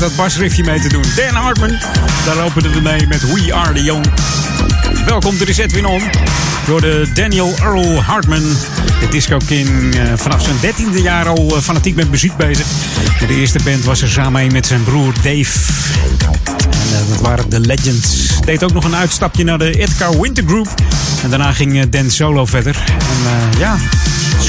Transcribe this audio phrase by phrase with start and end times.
[0.00, 1.02] Met dat basriffje mee te doen.
[1.16, 1.78] Dan Hartman,
[2.24, 4.06] daar lopen we mee met We Are The Young.
[5.06, 6.02] Welkom, dit is Edwin On.
[6.66, 8.42] Door de Daniel Earl Hartman.
[9.00, 9.94] De Disco King.
[9.94, 12.66] Uh, vanaf zijn dertiende jaar al uh, fanatiek met muziek bezig.
[13.18, 15.58] De eerste band was er samen met zijn broer Dave.
[16.70, 18.40] En uh, dat waren de Legends.
[18.44, 20.68] Deed ook nog een uitstapje naar de Edgar Winter Group.
[21.22, 22.76] En daarna ging Dan solo verder.
[22.88, 23.76] En ja,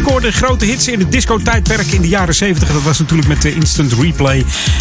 [0.01, 2.71] scoorde grote hits in het disco-tijdperk in de jaren 70.
[2.71, 4.37] Dat was natuurlijk met de Instant Replay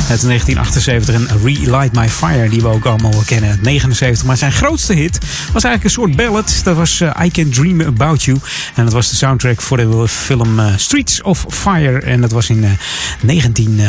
[0.08, 4.26] uit 1978 en Relight My Fire, die we ook allemaal kennen, 79.
[4.26, 5.19] Maar zijn grootste hit
[5.52, 6.61] was eigenlijk een soort ballad.
[6.64, 8.38] Dat was uh, I Can Dream About You.
[8.75, 12.00] En dat was de soundtrack voor de film uh, Streets of Fire.
[12.00, 12.70] En dat was in uh,
[13.23, 13.81] 19...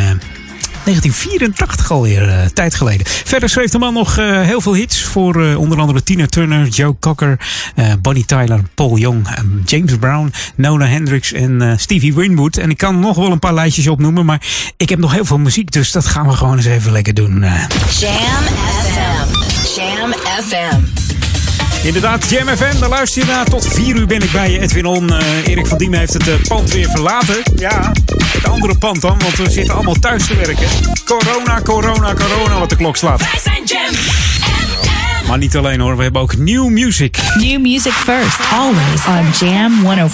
[0.84, 3.06] 1984 alweer, uh, tijd geleden.
[3.08, 6.68] Verder schreef de man nog uh, heel veel hits voor uh, onder andere Tina Turner,
[6.68, 7.40] Joe Cocker,
[8.02, 9.28] Bonnie Tyler, Paul Young,
[9.66, 12.58] James Brown, Nona Hendricks en Stevie Winwood.
[12.58, 14.42] En ik kan nog wel een paar lijstjes opnoemen, maar
[14.78, 17.40] ik heb nog heel veel muziek, dus dat gaan we gewoon eens even lekker doen.
[18.00, 18.44] Jam
[18.84, 19.36] FM.
[19.76, 20.14] Jam
[20.44, 21.21] FM.
[21.84, 23.46] Inderdaad, Jam FM, daar luister je naar.
[23.46, 25.12] Tot 4 uur ben ik bij je, Edwin On.
[25.12, 27.36] Uh, Erik van Diemen heeft het uh, pand weer verlaten.
[27.56, 27.92] Ja,
[28.26, 30.68] het andere pand dan, want we zitten allemaal thuis te werken.
[31.06, 33.20] Corona, corona, corona, wat de klok slaat.
[33.20, 35.28] Wij zijn Jam FM.
[35.28, 37.18] Maar niet alleen hoor, we hebben ook new music.
[37.38, 40.10] New music first, always on Jam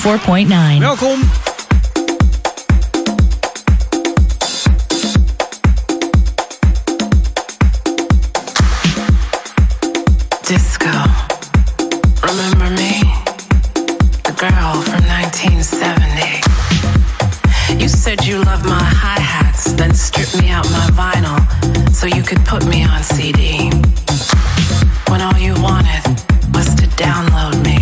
[0.78, 0.80] 104.9.
[0.80, 1.20] Welkom.
[10.48, 11.07] Disco.
[14.38, 16.44] Girl from 1970.
[17.82, 21.40] You said you loved my hi hats, then stripped me out my vinyl
[21.92, 23.72] so you could put me on CD.
[25.10, 26.06] When all you wanted
[26.54, 27.77] was to download me.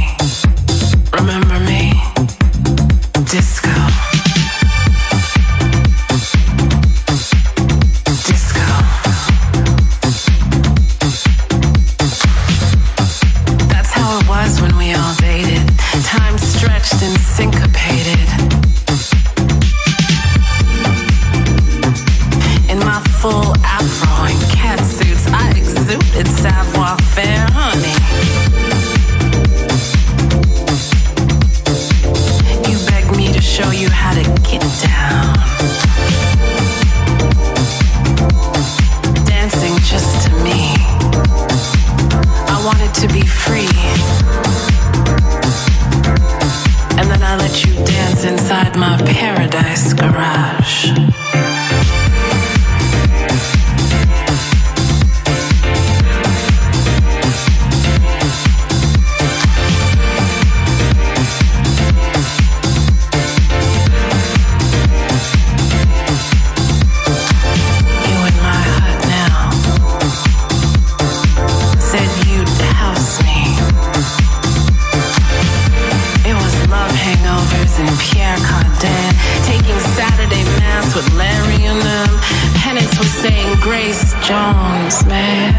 [84.27, 85.53] Jones, man.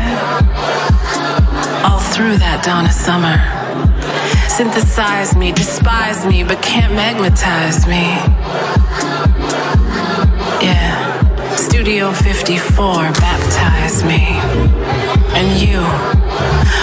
[1.84, 3.38] All through that Donna Summer.
[4.48, 8.18] Synthesize me, despise me, but can't magnetize me.
[11.86, 14.26] Studio 54 baptized me.
[15.38, 15.78] And you,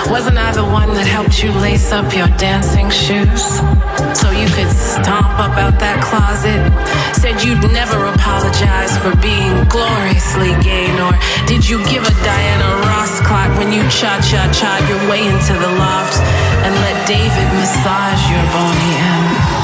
[0.08, 3.60] wasn't I the one that helped you lace up your dancing shoes?
[4.16, 6.56] So you could stomp up out that closet?
[7.20, 11.12] Said you'd never apologize for being gloriously gay, nor
[11.52, 15.52] did you give a Diana Ross clock when you cha cha cha your way into
[15.52, 16.16] the loft
[16.64, 19.63] and let David massage your bony end?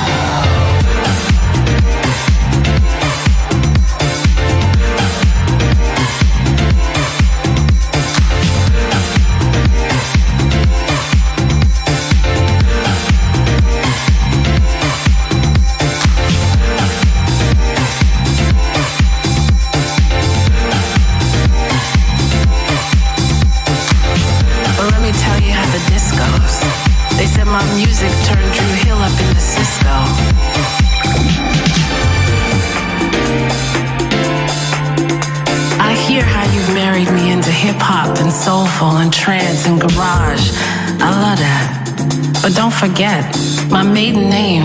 [42.79, 43.35] Forget,
[43.69, 44.63] my maiden name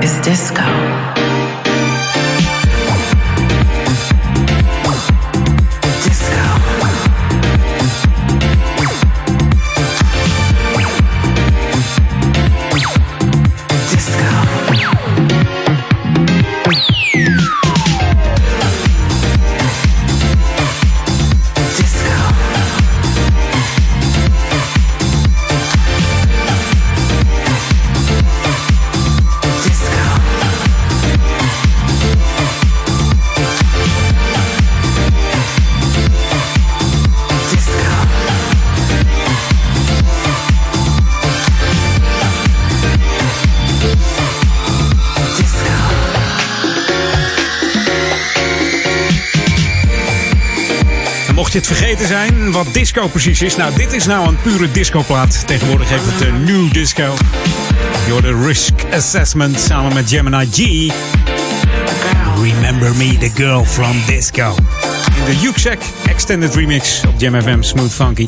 [0.00, 1.11] is Disco.
[51.54, 53.56] Mocht vergeten zijn, wat disco precies is.
[53.56, 55.46] Nou, dit is nou een pure discoplaat.
[55.46, 57.14] Tegenwoordig heeft het een new disco.
[58.08, 60.92] Door de Risk Assessment samen met Gemini G.
[62.42, 64.54] Remember Me, the girl from disco.
[65.16, 68.26] In de Yuksek Extended Remix op Jam FM Smooth Funky.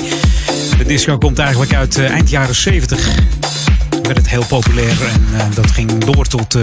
[0.79, 3.09] De disco komt eigenlijk uit uh, eind jaren 70
[4.03, 6.55] werd het heel populair en uh, dat ging door tot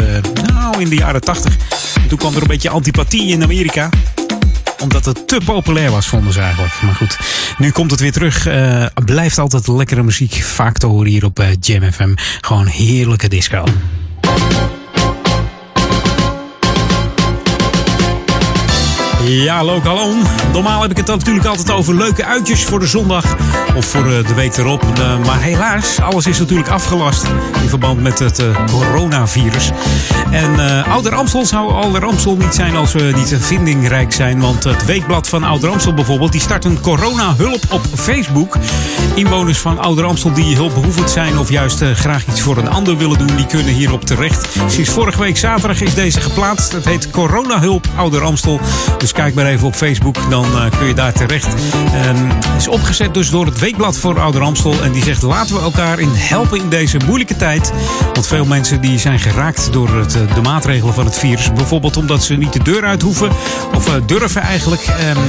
[0.54, 1.56] nou in de jaren 80.
[1.96, 3.90] En toen kwam er een beetje antipathie in Amerika
[4.82, 6.82] omdat het te populair was, vonden ze eigenlijk.
[6.82, 7.18] Maar goed,
[7.58, 8.48] nu komt het weer terug.
[8.48, 10.34] Uh, blijft altijd lekkere muziek.
[10.34, 12.14] Vaak te horen hier op uh, Jam FM.
[12.42, 13.64] Gewoon heerlijke disco.
[19.34, 20.14] Ja, lokaal
[20.54, 23.36] Normaal heb ik het dan natuurlijk altijd over leuke uitjes voor de zondag
[23.76, 24.84] of voor de week erop.
[25.26, 27.24] Maar helaas, alles is natuurlijk afgelast
[27.62, 29.72] in verband met het coronavirus.
[30.32, 34.40] En uh, Ouder Amstel zou Ouder Amstel niet zijn als we niet vindingrijk zijn.
[34.40, 38.58] Want het weekblad van Ouder Amstel bijvoorbeeld, die start een corona-hulp op Facebook.
[39.16, 43.18] Inwoners van Ouder Amstel die hulpbehoevend zijn of juist graag iets voor een ander willen
[43.18, 44.48] doen, die kunnen hierop terecht.
[44.68, 46.72] Sinds vorige week zaterdag is deze geplaatst.
[46.72, 48.60] Het heet Corona-hulp Ouder Amstel.
[48.98, 51.48] Dus kijk maar even op Facebook, dan uh, kun je daar terecht.
[51.92, 54.74] Het is opgezet dus door het weekblad voor Ouder Amstel.
[54.84, 57.72] En die zegt laten we elkaar in helpen in deze moeilijke tijd.
[58.14, 61.54] Want veel mensen die zijn geraakt door het de maatregelen van het virus.
[61.54, 63.30] Bijvoorbeeld omdat ze niet de deur uit hoeven.
[63.76, 64.88] Of uh, durven eigenlijk.
[64.88, 65.24] Um,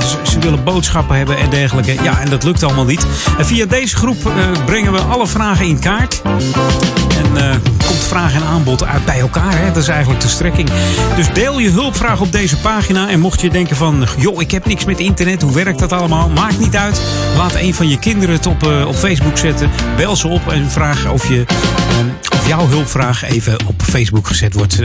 [0.00, 2.02] ze, ze, willen boodschappen hebben en dergelijke.
[2.02, 3.06] Ja, en dat lukt allemaal niet.
[3.38, 4.32] En via deze groep
[4.66, 6.22] brengen we alle vragen in kaart.
[7.24, 7.50] En uh,
[7.86, 9.58] komt vraag en aanbod uit bij elkaar.
[9.58, 9.66] Hè?
[9.66, 10.70] Dat is eigenlijk de strekking.
[11.16, 13.08] Dus deel je hulpvraag op deze pagina.
[13.08, 15.42] En mocht je denken van, joh, ik heb niks met internet.
[15.42, 16.28] Hoe werkt dat allemaal?
[16.28, 17.00] Maakt niet uit.
[17.36, 19.70] Laat een van je kinderen het op, op Facebook zetten.
[19.96, 21.44] Bel ze op en vraag of je
[22.38, 24.82] of jouw hulpvraag even op Facebook gezet wordt.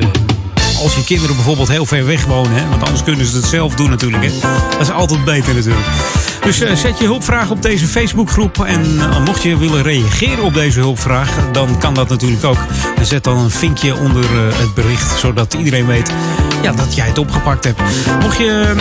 [0.82, 2.52] Als je kinderen bijvoorbeeld heel ver weg wonen.
[2.52, 2.70] Hè?
[2.70, 4.24] Want anders kunnen ze het zelf doen natuurlijk.
[4.24, 4.32] Hè?
[4.72, 5.86] Dat is altijd beter natuurlijk.
[6.44, 8.64] Dus uh, zet je hulpvraag op deze Facebookgroep.
[8.64, 12.58] En uh, mocht je willen reageren op deze hulpvraag, dan kan dat natuurlijk ook.
[13.02, 16.12] Zet dan een vinkje onder uh, het bericht, zodat iedereen weet
[16.62, 17.82] ja, dat jij het opgepakt hebt.
[18.22, 18.76] Mocht je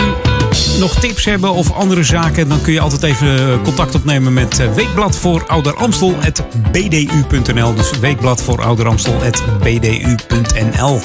[0.79, 5.15] nog tips hebben of andere zaken, dan kun je altijd even contact opnemen met Weekblad
[5.15, 6.15] voor Ouder Amstel
[6.71, 7.73] bdu.nl.
[7.73, 9.15] Dus Weekblad voor Ouder Amstel
[9.59, 11.01] bdu.nl.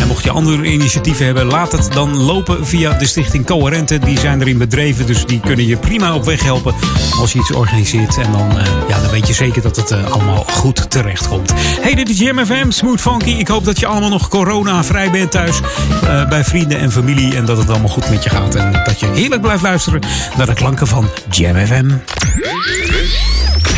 [0.00, 3.98] En mocht je andere initiatieven hebben, laat het dan lopen via de stichting Coherente.
[3.98, 6.74] Die zijn erin bedreven, dus die kunnen je prima op weg helpen
[7.20, 8.16] als je iets organiseert.
[8.18, 11.52] En dan, uh, ja, dan weet je zeker dat het allemaal goed terecht komt.
[11.80, 13.30] Hey, dit is Jam FM, Smooth Funky.
[13.30, 15.60] Ik hoop dat je allemaal nog corona-vrij bent thuis.
[16.28, 17.36] Bij vrienden en familie.
[17.36, 18.54] En dat het allemaal goed met je gaat.
[18.54, 20.00] En dat je heerlijk blijft luisteren
[20.36, 21.90] naar de klanken van Jam FM.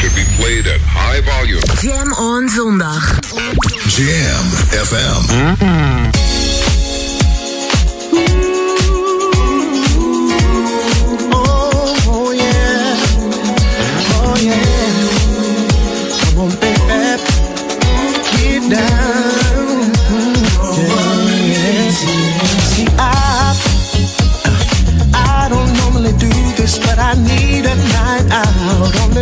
[0.03, 1.63] should be played at high volume.
[1.81, 3.19] Jam on zondag.
[3.89, 5.33] Jam FM.
[5.33, 6.11] Mm-hmm.
[6.13, 6.42] but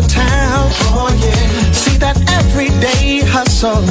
[0.08, 0.70] town.
[0.96, 1.72] Oh yeah.
[1.72, 3.84] See that everyday hustle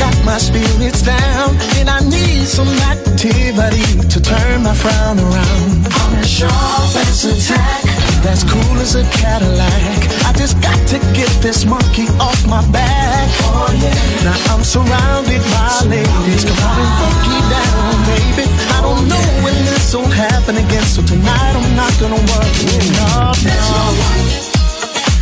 [0.00, 5.70] got my spirits down, and I need some activity to turn my frown around.
[6.00, 7.84] I'm as sharp as a tack,
[8.24, 10.00] that's cool as a Cadillac.
[10.24, 13.28] I just got to get this monkey off my back.
[13.52, 14.24] Oh yeah.
[14.24, 18.44] Now I'm surrounded by ladies, come on and funky down, baby.
[18.72, 22.88] I don't know when this will happen again, so tonight I'm not gonna worry.
[22.96, 24.59] No, There's no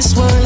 [0.00, 0.39] this one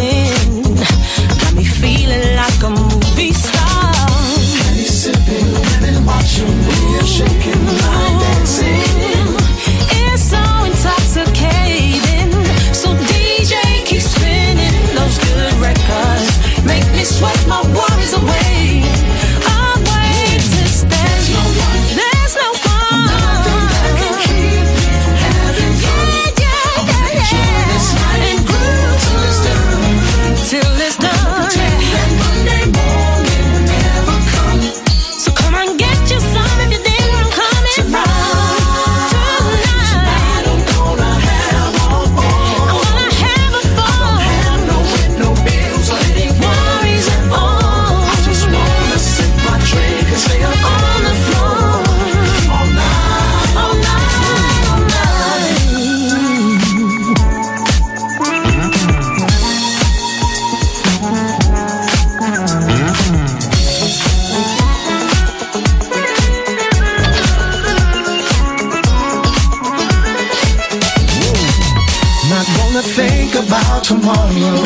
[73.85, 74.65] tomorrow.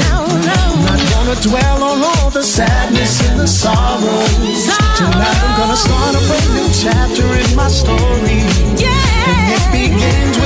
[0.87, 4.23] Not gonna dwell on all the sadness and the sorrow.
[4.97, 8.47] Tonight I'm gonna start a brand new chapter in my story.
[9.27, 10.38] And it begins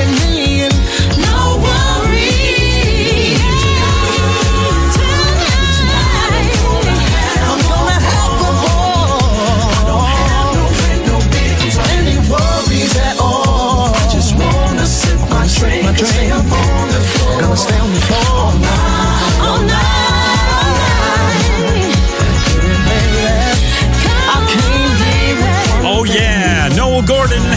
[27.23, 27.51] Gordon.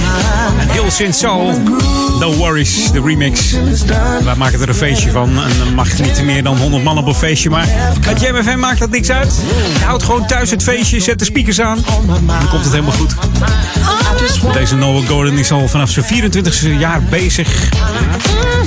[0.60, 1.62] En Hills in Soul.
[2.19, 3.55] No Worries, de remix.
[4.24, 5.29] Wij maken er een feestje van.
[5.29, 7.50] En dan mag niet meer dan 100 man op een feestje.
[7.50, 7.67] Maar
[8.05, 9.41] met Jam FM maakt dat niks uit.
[9.79, 11.77] Je houdt gewoon thuis het feestje, zet de speakers aan.
[12.07, 13.15] Dan komt het helemaal goed.
[14.53, 17.70] Deze Noel Gordon is al vanaf zijn 24e jaar bezig.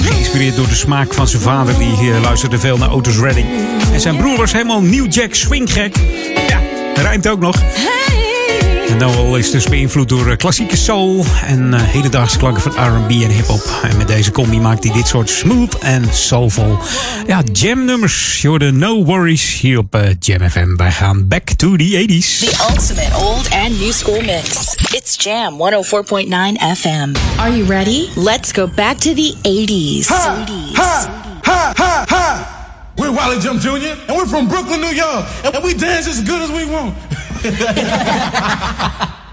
[0.01, 1.79] Geïnspireerd door de smaak van zijn vader.
[1.79, 3.47] Die eh, luisterde veel naar Otis Redding.
[3.93, 5.97] En zijn broer was helemaal New Jack swinggek.
[6.49, 6.61] Ja,
[6.95, 7.57] rijmt ook nog.
[8.89, 13.11] En Noel is dus beïnvloed door eh, klassieke soul en eh, hedendaagse klanken van R&B
[13.11, 13.81] en hip-hop.
[13.83, 16.79] En met deze combi maakt hij dit soort smooth en soulful
[17.27, 18.43] ja, jam nummers.
[18.43, 20.77] Je hoorde No Worries hier op eh, Jam FM.
[20.77, 22.39] Wij gaan back to the 80s.
[22.39, 24.75] The ultimate old and new school mix.
[24.91, 27.13] It's Jam 104.9 FM.
[27.37, 28.09] Are you ready?
[28.15, 30.07] Let's go back to the 80s.
[30.07, 32.57] Ha, ha, ha, ha.
[32.97, 33.95] We're Wally Jump Jr.
[34.09, 36.95] and we're from Brooklyn, New York, and we dance as good as we want.
[37.39, 39.28] 哈哈哈哈哈哈哈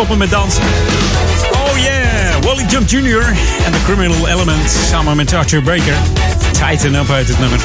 [0.00, 0.62] stoppen met dansen.
[1.52, 3.26] Oh yeah, Wally Jump Jr.
[3.64, 5.94] en The Criminal Element samen met Archer Breaker.
[6.52, 7.60] Tighten Up uit het nummer.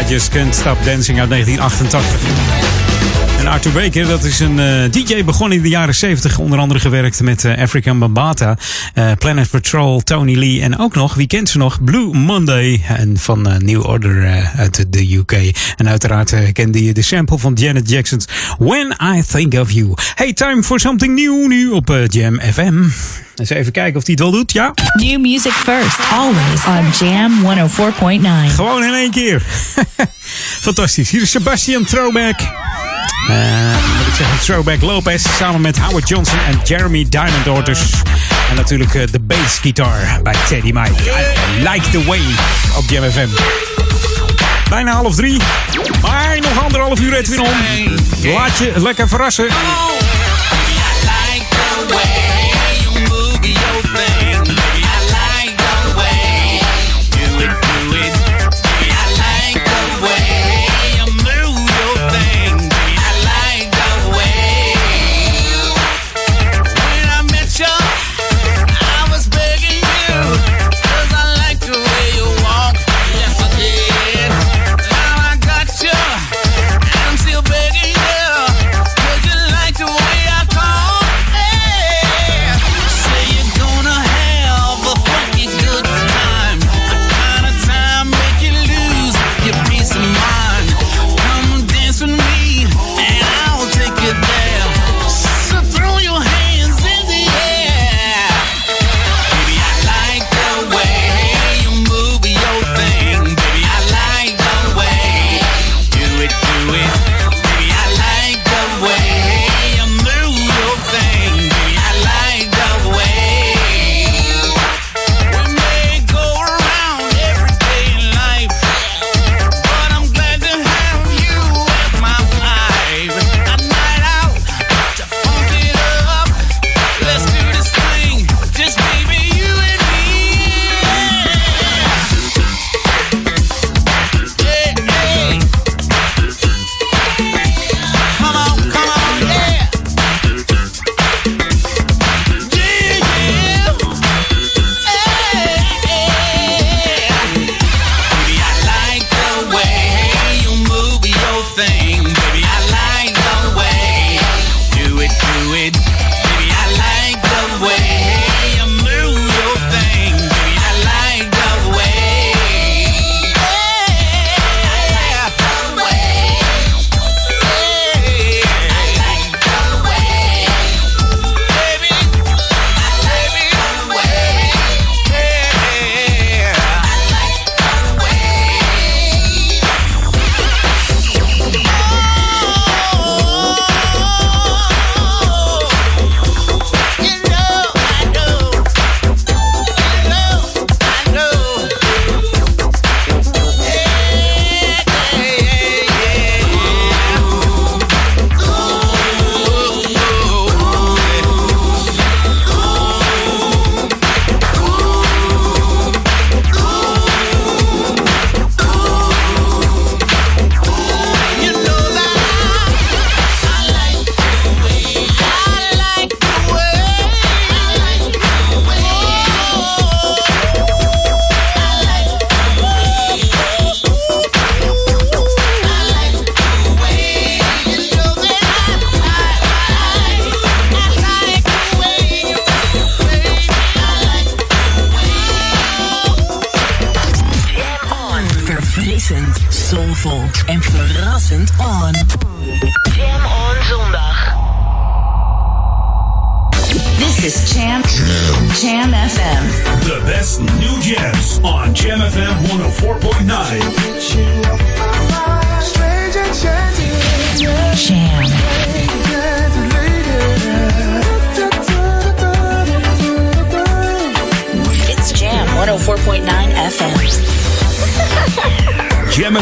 [0.00, 2.79] I Just Can't Stop Dancing uit 1988.
[3.40, 6.38] En Arthur Baker, dat is een uh, DJ begonnen in de jaren 70.
[6.38, 8.58] Onder andere gewerkt met uh, African Bambata,
[8.94, 11.84] uh, Planet Patrol, Tony Lee en ook nog, wie kent ze nog?
[11.84, 15.32] Blue Monday en van New Order uit de UK.
[15.76, 18.24] En uiteraard kende je de sample van Janet Jackson's
[18.58, 19.94] When I Think of You.
[20.14, 22.82] Hey, time for something new nu op Jam FM.
[23.36, 24.72] Eens even kijken of hij het wel doet, ja?
[24.94, 27.32] New music first, always on Jam
[28.50, 28.54] 104.9.
[28.54, 29.42] Gewoon in één keer.
[30.66, 31.10] Fantastisch.
[31.10, 32.40] Hier is Sebastian Throwback.
[33.98, 37.80] Moet ik zeggen, Throwback Lopez samen met Howard Johnson en Jeremy Diamond Daughters.
[38.50, 41.02] En natuurlijk uh, de bass guitar bij Teddy Mike.
[41.58, 42.20] I like the way
[42.76, 43.28] op Jam FM.
[44.68, 45.40] Bijna half drie,
[46.02, 47.48] maar nog anderhalf uur weer om.
[48.22, 49.46] Laat je lekker verrassen.
[51.80, 52.19] Scooby-Doo,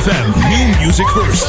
[0.09, 0.33] ZFM.
[0.49, 1.47] New music first.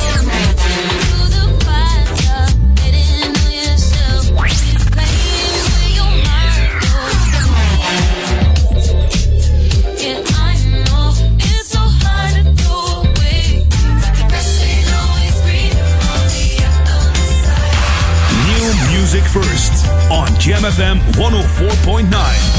[18.45, 22.59] New music first on GMFM 104.9.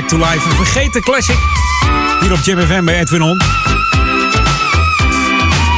[0.00, 0.48] Back to Life.
[0.48, 1.36] Een vergeten classic.
[2.20, 3.40] Hier op Jam FM bij Edwin On.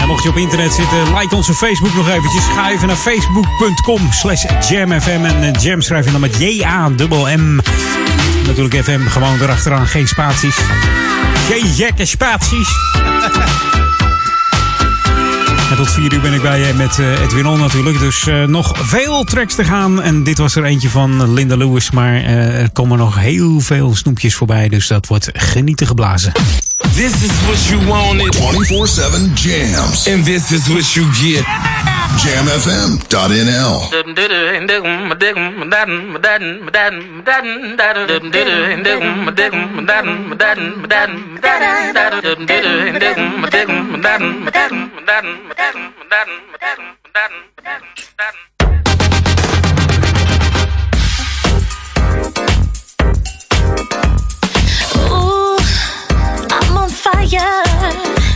[0.01, 2.45] En mocht je op internet zitten, like onze Facebook nog eventjes.
[2.45, 5.25] Ga naar facebook.com slash jamfm.
[5.25, 7.61] En eh, jam schrijf je dan met J A, dubbel M.
[8.47, 10.57] Natuurlijk FM gewoon erachteraan, geen spaties.
[11.49, 12.69] Geen gekke spaties.
[15.77, 17.99] Tot 4 uur ben ik bij je met eh, Edwin On natuurlijk.
[17.99, 20.03] Dus eh, nog veel tracks te gaan.
[20.03, 21.91] En dit was er eentje van Linda Lewis.
[21.91, 24.69] Maar eh, er komen nog heel veel snoepjes voorbij.
[24.69, 26.33] Dus dat wordt genieten geblazen.
[26.95, 28.37] This is what you wanted.
[28.37, 28.41] 24-7
[29.35, 30.09] jams.
[30.09, 31.45] And this is what you get.
[32.23, 33.77] jamfm.nl.
[55.09, 55.59] Ooh,
[56.51, 58.36] I'm on fire.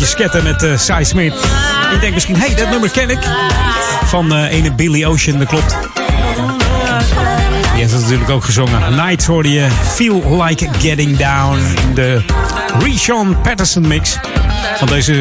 [0.00, 1.34] beetje sketten met Cy Smith.
[1.92, 3.18] Je denkt misschien, hé, hey, dat nummer ken ik.
[4.04, 5.76] Van eh ene Billy Ocean, dat klopt.
[7.72, 8.96] Die heeft het natuurlijk ook gezongen.
[8.96, 11.58] Night hoorde je Feel Like Getting Down.
[11.94, 12.22] De
[12.78, 14.18] Rishon Patterson mix.
[14.76, 15.12] Van deze...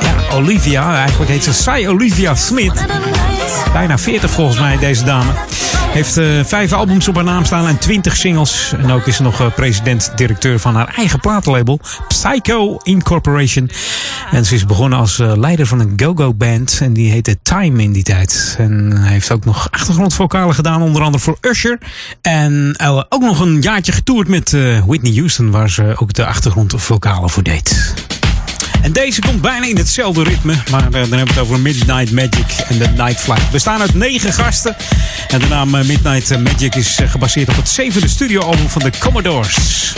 [0.00, 0.96] Ja, Olivia.
[0.96, 2.86] Eigenlijk heet ze Cy Olivia Smith.
[3.72, 5.30] Bijna 40 volgens mij, deze dame.
[5.90, 8.72] Heeft eh, vijf albums op haar naam staan en 20 singles.
[8.78, 13.70] En ook is ze nog eh, president-directeur van haar eigen platenlabel, Psycho Incorporation.
[14.30, 16.78] En ze is begonnen als eh, leider van een go-go band.
[16.82, 18.54] En die heette Time in die tijd.
[18.58, 21.78] En heeft ook nog achtergrondvokalen gedaan, onder andere voor Usher.
[22.20, 22.74] En
[23.08, 27.94] ook nog een jaartje getoerd met Whitney Houston, waar ze ook de achtergrondvokalen voor deed.
[28.82, 30.54] En deze komt bijna in hetzelfde ritme.
[30.70, 33.26] Maar eh, dan hebben we het over Midnight Magic en de Night.
[33.26, 34.76] We bestaan uit negen gasten.
[35.28, 38.90] En de naam eh, Midnight Magic is eh, gebaseerd op het zevende studioalbum van de
[38.98, 39.94] Commodores.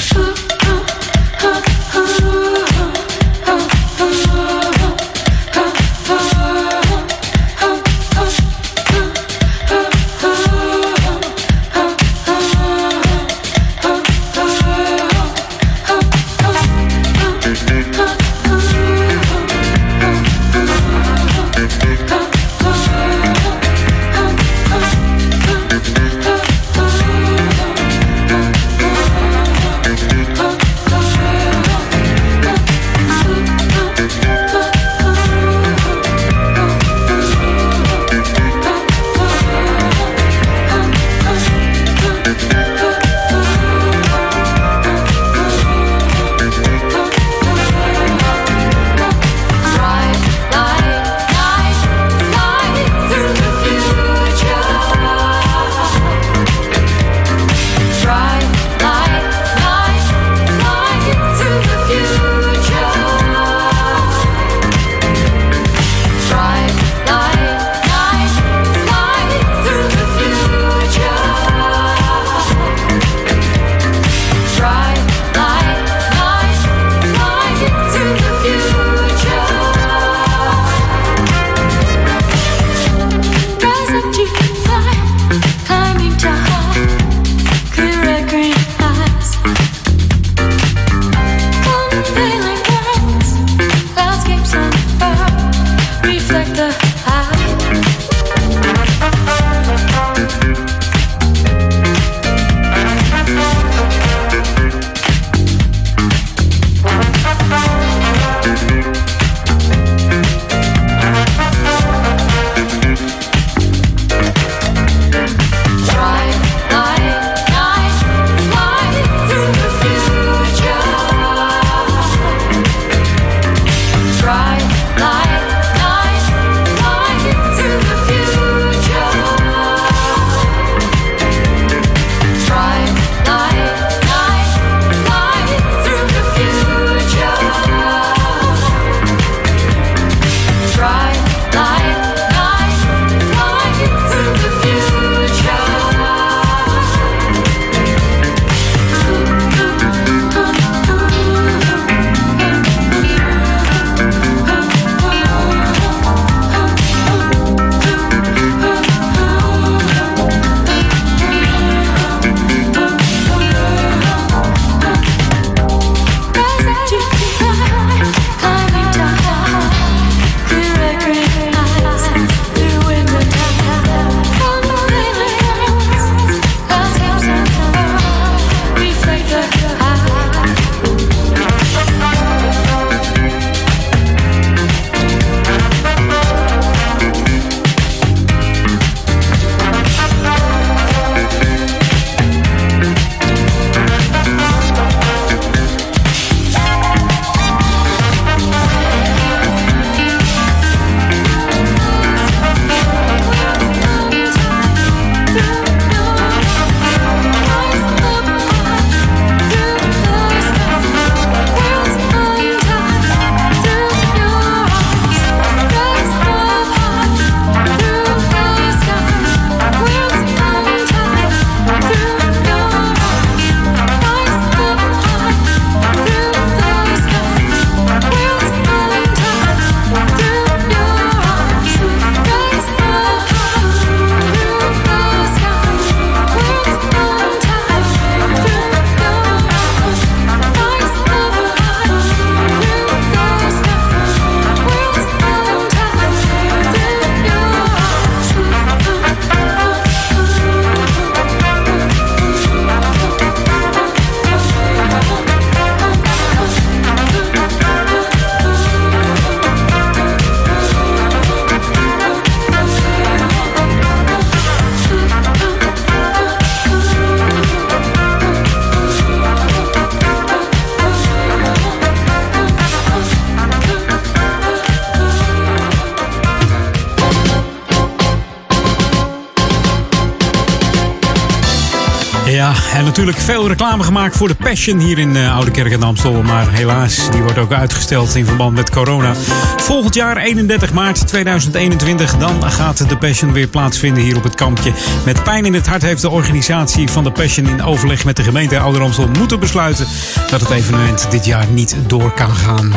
[283.25, 286.23] Veel reclame gemaakt voor de Passion hier in eh, Oude Kerk en Amstel.
[286.23, 289.15] Maar helaas, die wordt ook uitgesteld in verband met corona.
[289.57, 294.73] Volgend jaar, 31 maart 2021, dan gaat de Passion weer plaatsvinden hier op het kampje.
[295.05, 298.23] Met pijn in het hart heeft de organisatie van de Passion in overleg met de
[298.23, 299.87] gemeente Ouder Amstel moeten besluiten
[300.31, 302.73] dat het evenement dit jaar niet door kan gaan.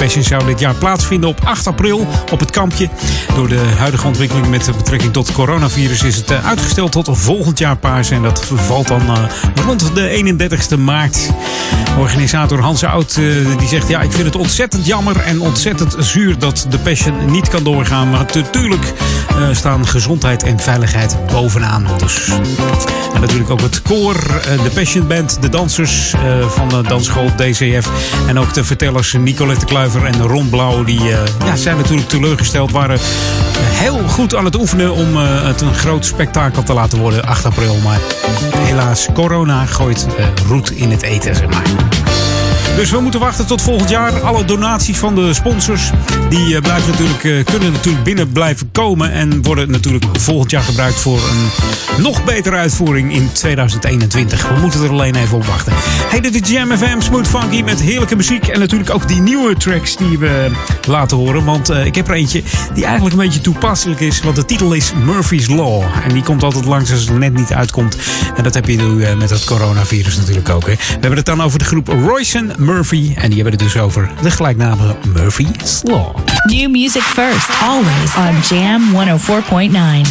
[0.00, 2.88] Passion zou dit jaar plaatsvinden op 8 april op het kampje.
[3.34, 7.58] Door de huidige ontwikkeling met betrekking tot het coronavirus is het eh, uitgesteld tot volgend
[7.58, 8.10] jaar paas.
[8.10, 9.24] En dat valt dan eh,
[9.66, 11.30] rond de 31ste maart.
[11.98, 16.38] Organisator Hans Oud eh, die zegt: Ja, ik vind het ontzettend jammer en ontzettend zuur
[16.38, 18.10] dat de Passion niet kan doorgaan.
[18.10, 18.92] Maar natuurlijk
[19.52, 21.86] staan gezondheid en veiligheid bovenaan.
[21.98, 22.28] Dus.
[23.14, 24.14] En natuurlijk ook het koor,
[24.62, 26.14] de Passion Band, de dansers
[26.48, 27.90] van de dansschool DCF.
[28.26, 30.84] En ook de vertellers Nicolette Kluiver en Ron Blauw.
[30.84, 32.70] Die eh, ja, zijn natuurlijk teleurgesteld.
[32.70, 32.98] Waren
[33.58, 37.44] heel goed aan het oefenen om eh, het een groot spektakel te laten worden 8
[37.44, 37.76] april.
[37.76, 37.98] Maar
[38.56, 41.62] helaas, corona gooit eh, roet in het eten, zeg maar.
[42.76, 44.20] Dus we moeten wachten tot volgend jaar.
[44.20, 45.90] Alle donaties van de sponsors
[46.28, 49.12] die eh, blijven natuurlijk, eh, kunnen natuurlijk binnen blijven komen.
[49.12, 54.48] En worden natuurlijk volgend jaar gebruikt voor een nog betere uitvoering in 2021.
[54.48, 55.72] We moeten er alleen even op wachten.
[55.76, 58.46] Hey, dit is Jam FM Smooth Funky met heerlijke muziek.
[58.46, 60.50] En natuurlijk ook die nieuwe tracks die we
[60.88, 61.44] laten horen.
[61.44, 62.42] Want eh, ik heb er eentje
[62.74, 64.20] die eigenlijk een beetje toepasselijk is.
[64.20, 65.82] Want de titel is Murphy's Law.
[66.04, 67.96] En die komt altijd langs als het net niet uitkomt.
[68.36, 70.66] En dat heb je nu met het coronavirus natuurlijk ook.
[70.66, 70.74] Hè.
[70.74, 73.14] We hebben het dan over de groep Royson Murphy.
[73.16, 76.16] En die hebben het dus over de gelijknamige Murphy's Law.
[76.44, 80.10] New music first, always on Jam 104.9.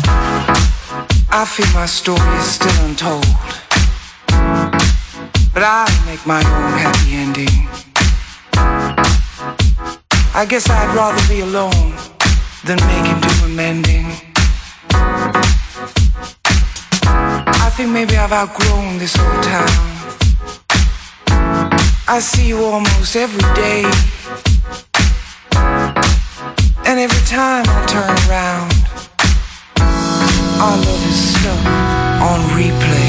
[1.32, 3.26] I feel my story is still untold.
[5.54, 7.68] But I make my own happy ending.
[10.36, 11.94] I guess I'd rather be alone
[12.64, 14.06] than making do amending.
[17.66, 19.99] I think maybe I've outgrown this old town.
[22.12, 23.84] I see you almost every day.
[26.88, 28.74] And every time I turn around,
[30.60, 31.66] our love is stuck
[32.20, 33.09] on replay.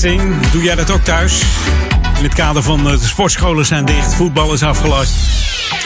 [0.00, 1.42] Doe jij dat ook thuis?
[2.18, 5.12] In het kader van eh, de sportscholen zijn dicht, voetbal is afgelast.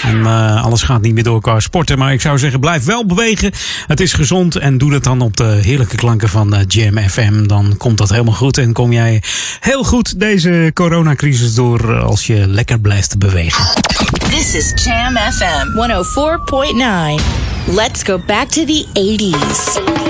[0.03, 1.99] En eh, alles gaat niet meer door elkaar sporten.
[1.99, 3.53] Maar ik zou zeggen, blijf wel bewegen.
[3.87, 4.57] Het is gezond.
[4.57, 7.47] En doe dat dan op de heerlijke klanken van eh, Jam FM.
[7.47, 8.59] Dan komt dat helemaal goed.
[8.59, 9.23] En kom jij
[9.61, 13.65] heel goed deze coronacrisis door als je lekker blijft bewegen.
[14.31, 15.67] This is Jam FM
[17.19, 17.75] 104.9.
[17.75, 20.10] Let's go back to the 80s.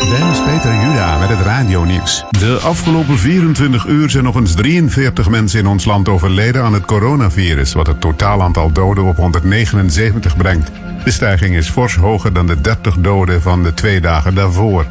[0.00, 2.24] Dennis Peter Juda met het radionieuws.
[2.30, 6.84] De afgelopen 24 uur zijn nog eens 43 mensen in ons land overleden aan het
[6.84, 10.70] coronavirus, wat het totaal aantal doden op 179 brengt.
[11.04, 14.86] De stijging is fors hoger dan de 30 doden van de twee dagen daarvoor.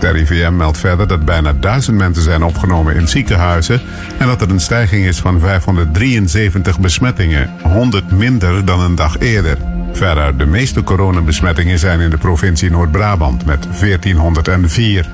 [0.00, 3.80] De RIVM meldt verder dat bijna 1000 mensen zijn opgenomen in ziekenhuizen
[4.18, 9.56] en dat er een stijging is van 573 besmettingen, 100 minder dan een dag eerder.
[9.92, 15.06] Verder, de meeste coronabesmettingen zijn in de provincie Noord-Brabant met 1404.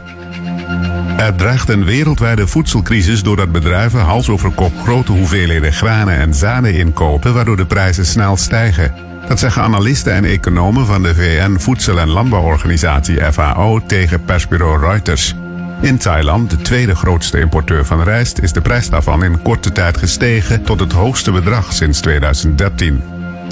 [1.16, 6.74] Er dreigt een wereldwijde voedselcrisis doordat bedrijven hals over kop grote hoeveelheden granen en zaden
[6.74, 9.14] inkopen, waardoor de prijzen snel stijgen.
[9.29, 15.35] Dat zeggen analisten en economen van de VN Voedsel- en Landbouworganisatie FAO tegen persbureau Reuters.
[15.81, 19.97] In Thailand, de tweede grootste importeur van rijst, is de prijs daarvan in korte tijd
[19.97, 23.03] gestegen tot het hoogste bedrag sinds 2013.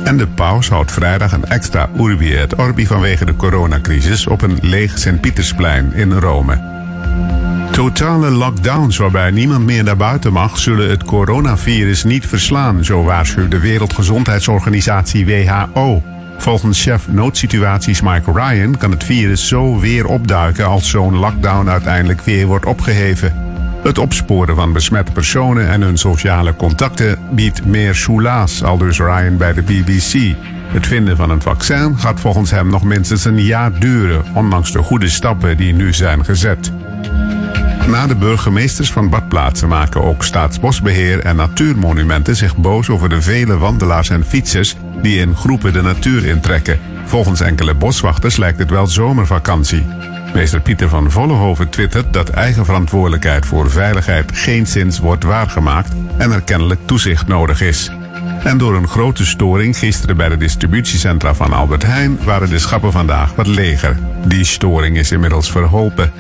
[0.05, 4.59] En de paus houdt vrijdag een extra Urbi et Orbi vanwege de coronacrisis op een
[4.61, 6.73] leeg Sint-Pietersplein in Rome.
[7.73, 13.51] Totale lockdowns waarbij niemand meer naar buiten mag, zullen het coronavirus niet verslaan, zo waarschuwt
[13.51, 16.03] de Wereldgezondheidsorganisatie WHO.
[16.39, 22.21] Volgens chef noodsituaties Mike Ryan kan het virus zo weer opduiken als zo'n lockdown uiteindelijk
[22.21, 23.35] weer wordt opgeheven.
[23.83, 29.53] Het opsporen van besmette personen en hun sociale contacten biedt meer soelaas, aldus Ryan bij
[29.53, 30.37] de BBC.
[30.67, 34.83] Het vinden van een vaccin gaat volgens hem nog minstens een jaar duren, ondanks de
[34.83, 36.73] goede stappen die nu zijn gezet.
[37.93, 43.59] Na de burgemeesters van badplaatsen maken ook Staatsbosbeheer en Natuurmonumenten zich boos over de vele
[43.59, 46.79] wandelaars en fietsers die in groepen de natuur intrekken.
[47.05, 49.87] Volgens enkele boswachters lijkt het wel zomervakantie.
[50.35, 56.33] Meester Pieter van Vollenhoven twittert dat eigen verantwoordelijkheid voor veiligheid geen zins wordt waargemaakt en
[56.33, 57.91] er kennelijk toezicht nodig is.
[58.45, 62.93] En door een grote storing gisteren bij de distributiecentra van Albert Heijn waren de schappen
[62.93, 63.97] vandaag wat leger.
[64.27, 66.13] Die storing is inmiddels verholpen.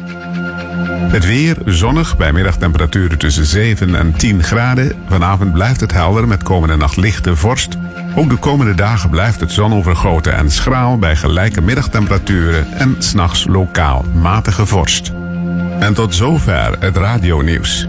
[1.13, 4.93] Het weer zonnig bij middagtemperaturen tussen 7 en 10 graden.
[5.09, 7.77] Vanavond blijft het helder met komende nacht lichte vorst.
[8.15, 14.05] Ook de komende dagen blijft het zonovergoten en schraal bij gelijke middagtemperaturen en s'nachts lokaal
[14.15, 15.13] matige vorst.
[15.79, 17.89] En tot zover het radionieuws.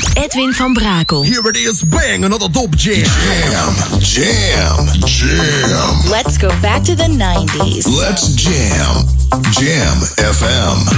[0.13, 1.23] Edwin van Brakel.
[1.23, 3.03] Here it is, bang, another dope jam.
[3.03, 6.09] Jam, jam, jam.
[6.09, 7.87] Let's go back to the 90s.
[7.87, 9.07] Let's jam.
[9.51, 10.89] Jam FM.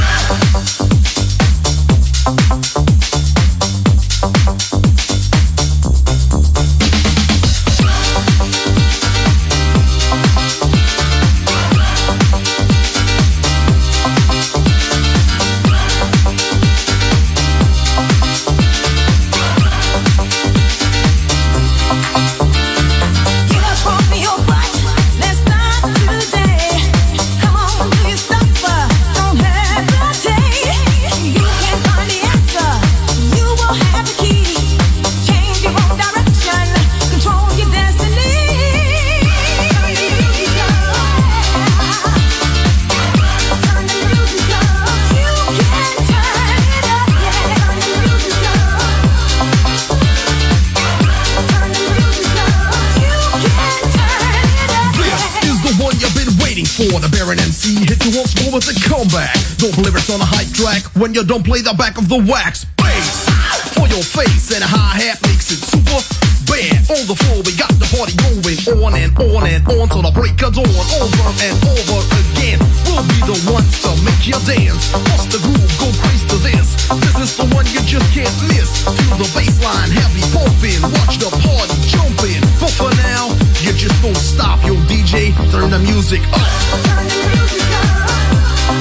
[59.71, 62.67] Believe it's on a hype track when you don't play the back of the wax.
[62.75, 63.23] Bass
[63.71, 66.03] for your face and a hi hat makes it super
[66.51, 66.83] bad.
[66.91, 70.11] On the floor, we got the party going on and on and on till the
[70.11, 70.67] break of dawn.
[70.67, 72.59] Over and over again.
[72.91, 74.91] We'll be the ones to make you dance.
[74.91, 76.67] Bust the groove, go crazy to this.
[76.99, 78.83] This is the one you just can't miss.
[78.83, 80.83] Feel the bass line heavy pumping.
[80.91, 82.43] Watch the party jumping.
[82.59, 83.31] But for now,
[83.63, 85.31] you just don't stop, yo DJ.
[85.55, 86.51] Turn the music up.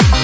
[0.03, 0.22] turn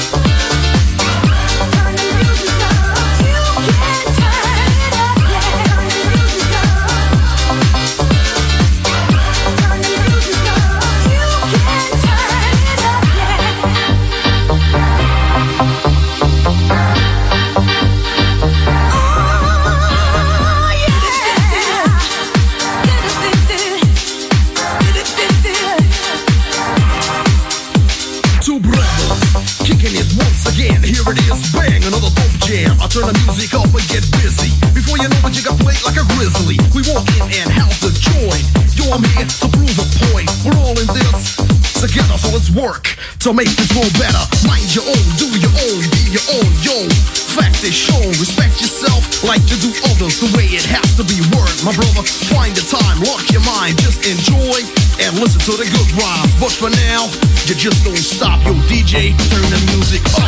[35.85, 36.59] like a grizzly.
[36.74, 38.45] We walk in and house the joint.
[38.74, 40.29] Yo, I'm here to prove a point.
[40.47, 41.39] We're all in this
[41.79, 44.18] together, so let's work to make this world better.
[44.47, 46.91] Mind your own, do your own, be your own, yo.
[47.39, 51.22] Fact is shown, respect yourself like you do others the way it has to be
[51.31, 51.62] worked.
[51.62, 52.03] My brother,
[52.35, 54.59] find the time, lock your mind, just enjoy
[55.07, 56.35] and listen to the good rhymes.
[56.43, 57.07] But for now,
[57.47, 60.26] you just don't stop, yo DJ, turn the music up.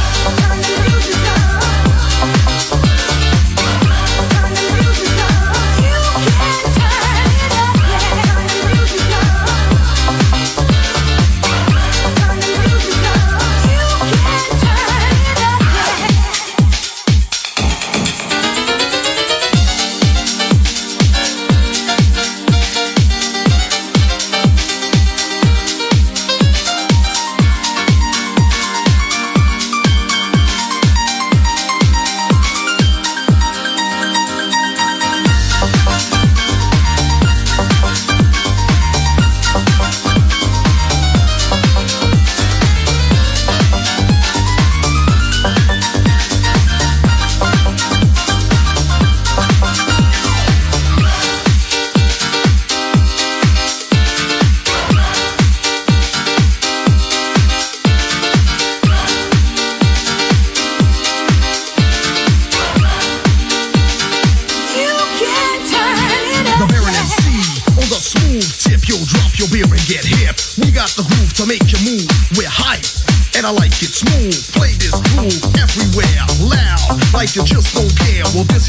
[1.91, 2.00] The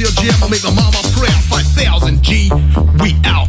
[0.02, 1.38] here jam make the mama prayer.
[1.49, 2.49] 5000 G,
[2.97, 3.47] we out.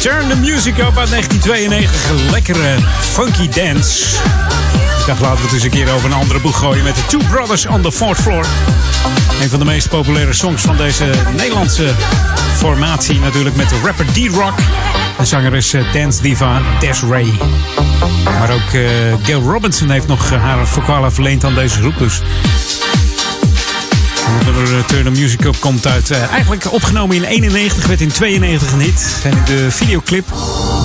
[0.00, 2.30] Turn the Music Up uit 1992.
[2.30, 4.16] Lekkere funky dance.
[5.00, 7.06] Ik dacht, laten we het eens een keer over een andere boeg gooien met de
[7.06, 8.46] Two Brothers on the Fourth Floor.
[9.40, 11.94] Een van de meest populaire songs van deze Nederlandse
[12.56, 13.18] formatie.
[13.18, 14.58] Natuurlijk met de rapper D-Rock.
[15.18, 17.32] En zangeres eh, dance diva Desiree.
[18.24, 18.82] Maar ook eh,
[19.22, 21.98] Gail Robinson heeft nog eh, haar vocale verleend aan deze groep.
[21.98, 22.20] Dus
[24.38, 26.10] de eh, Turn the Music Up komt uit.
[26.10, 29.20] eh, eigenlijk opgenomen in 91, werd in 92 een hit.
[29.24, 30.24] En de videoclip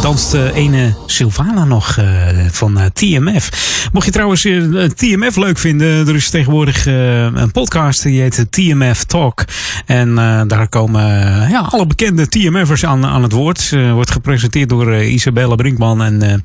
[0.01, 2.05] danst eh, ene Sylvana nog eh,
[2.51, 3.49] van eh, TMF.
[3.91, 8.45] Mocht je trouwens eh, TMF leuk vinden, er is tegenwoordig eh, een podcast die heet
[8.49, 9.43] TMF Talk.
[9.85, 13.69] En eh, daar komen eh, ja, alle bekende TMF'ers aan, aan het woord.
[13.73, 16.39] Eh, wordt gepresenteerd door eh, Isabelle Brinkman en eh, eh,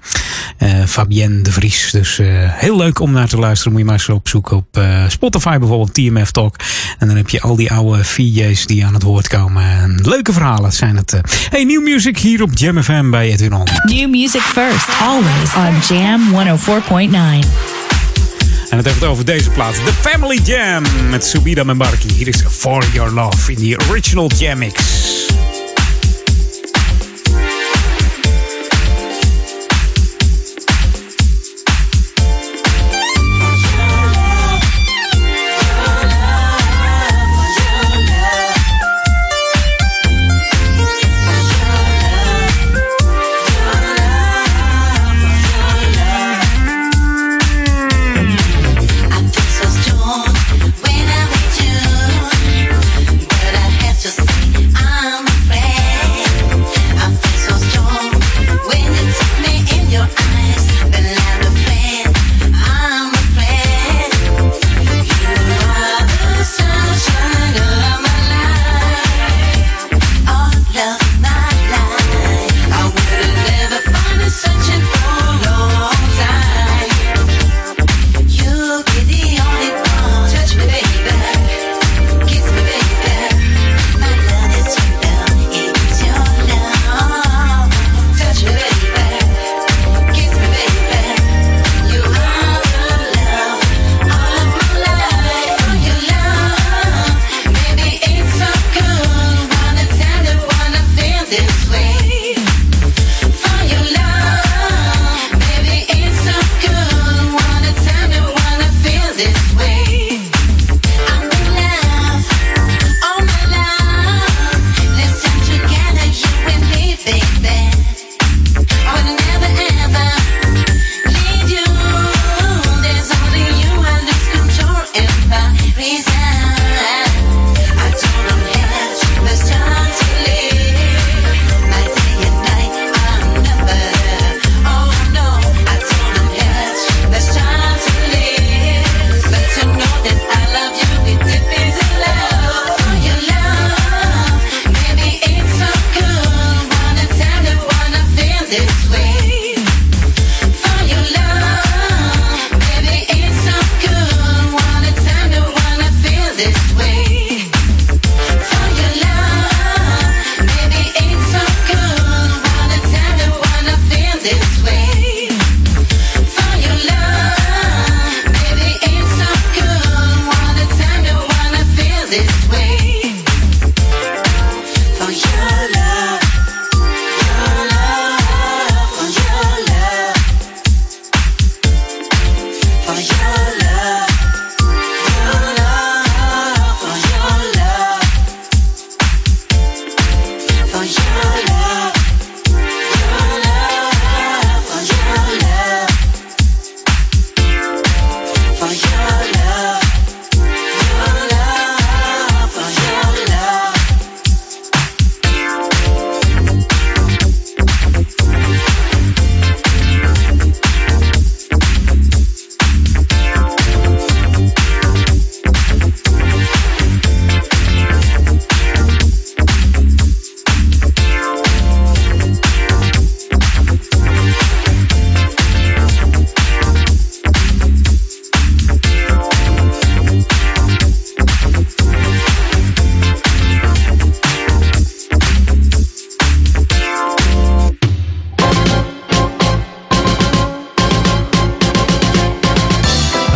[0.87, 1.91] Fabienne de Vries.
[1.91, 3.73] Dus eh, heel leuk om naar te luisteren.
[3.73, 6.57] Moet je maar eens opzoeken op eh, Spotify bijvoorbeeld, TMF Talk.
[6.99, 9.63] En dan heb je al die oude VJ's die aan het woord komen.
[9.65, 11.13] En leuke verhalen zijn het.
[11.13, 11.21] eh.
[11.51, 13.67] Hey, New Music hier op Jam FM bij Edwin On.
[13.85, 17.49] New music first, always on Jam 104.9.
[18.71, 19.77] En het heeft het over deze plaats.
[19.77, 22.13] The Family Jam met Subida Membarki.
[22.13, 24.81] Hier is For Your Love in die original Jam Mix.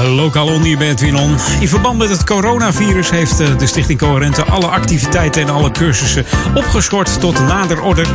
[0.09, 1.37] Lokaal onder bij Edwin On.
[1.61, 6.25] In verband met het coronavirus heeft eh, de Stichting Coherente alle activiteiten en alle cursussen
[6.55, 8.07] opgeschort tot nader order.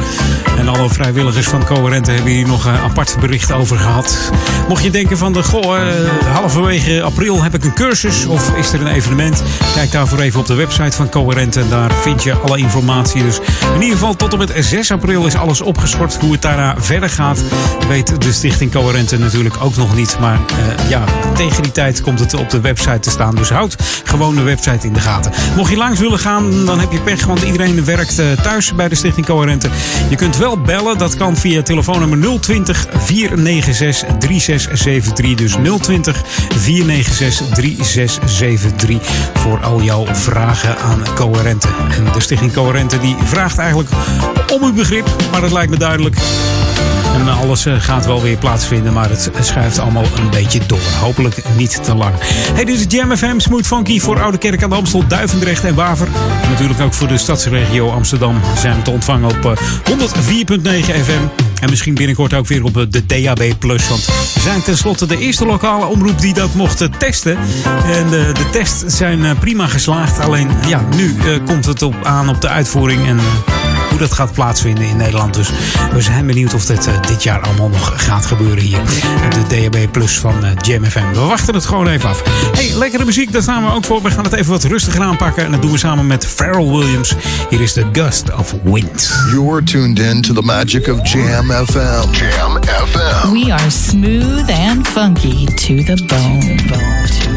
[0.57, 4.31] En alle vrijwilligers van Coherente hebben hier nog een apart bericht over gehad.
[4.67, 5.93] Mocht je denken van de goh, eh,
[6.33, 9.43] halverwege april heb ik een cursus of is er een evenement?
[9.73, 13.23] Kijk daarvoor even op de website van Coherente en daar vind je alle informatie.
[13.23, 13.39] Dus
[13.75, 16.17] in ieder geval tot en met 6 april is alles opgeschort.
[16.19, 17.43] Hoe het daarna verder gaat,
[17.87, 20.17] weet de Stichting Coherente natuurlijk ook nog niet.
[20.19, 21.03] Maar eh, ja,
[21.35, 23.35] tegen die tijd komt het op de website te staan.
[23.35, 25.31] Dus houd gewoon de website in de gaten.
[25.55, 28.89] Mocht je langs willen gaan, dan heb je pech, want iedereen werkt eh, thuis bij
[28.89, 29.69] de Stichting Coherente.
[30.09, 35.35] Je kunt wel bellen, dat kan via telefoonnummer 020 496 3673.
[35.35, 36.23] Dus 020
[36.57, 38.99] 496 3673
[39.33, 41.67] voor al jouw vragen aan Coherente.
[41.97, 43.89] En de Stichting Coherente die vraagt eigenlijk
[44.53, 46.15] om uw begrip, maar dat lijkt me duidelijk.
[47.13, 50.79] En alles eh, gaat wel weer plaatsvinden, maar het schuift allemaal een beetje door.
[50.99, 52.13] Hopelijk niet te lang.
[52.53, 55.75] Hey, dit is Jam FM, Smooth Funky voor Oude Kerk aan de Amstel, Duivendrecht en
[55.75, 56.07] Waver.
[56.49, 59.57] Natuurlijk ook voor de stadsregio Amsterdam zijn we te ontvangen op eh,
[60.57, 60.69] 104.9
[61.03, 61.41] FM.
[61.61, 63.53] En misschien binnenkort ook weer op eh, de DAB+.
[63.59, 67.37] Want we zijn tenslotte de eerste lokale omroep die dat mocht eh, testen.
[67.85, 70.19] En de, de tests zijn prima geslaagd.
[70.19, 71.15] Alleen ja, nu
[71.45, 73.19] komt het op, aan op de uitvoering en...
[74.01, 75.33] dat gaat plaatsvinden in Nederland.
[75.33, 75.49] Dus
[75.93, 78.79] we zijn benieuwd of dit eh, dit jaar allemaal nog gaat gebeuren hier.
[79.29, 81.11] De DAB Plus van eh, Jam FM.
[81.13, 82.23] We wachten het gewoon even af.
[82.53, 84.01] Hey, lekkere muziek, daar staan we ook voor.
[84.01, 85.45] We gaan het even wat rustiger aanpakken.
[85.45, 87.15] En dat doen we samen met Pharrell Williams.
[87.49, 89.11] Hier is The Gust of Wind.
[89.31, 92.11] You're tuned in to the magic of Jam FM.
[92.11, 93.31] Jam FM.
[93.31, 97.30] We are smooth and funky to the bone.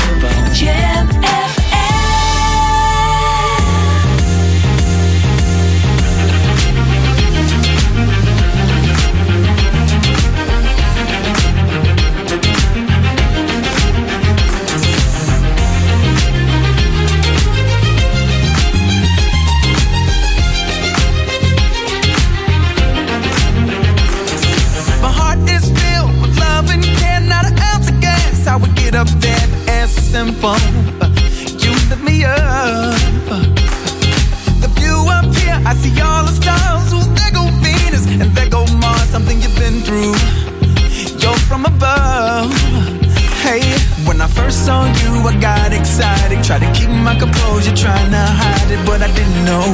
[44.66, 46.42] When I you, I got excited.
[46.42, 49.66] Tried to keep my composure, trying to hide it, but I didn't know.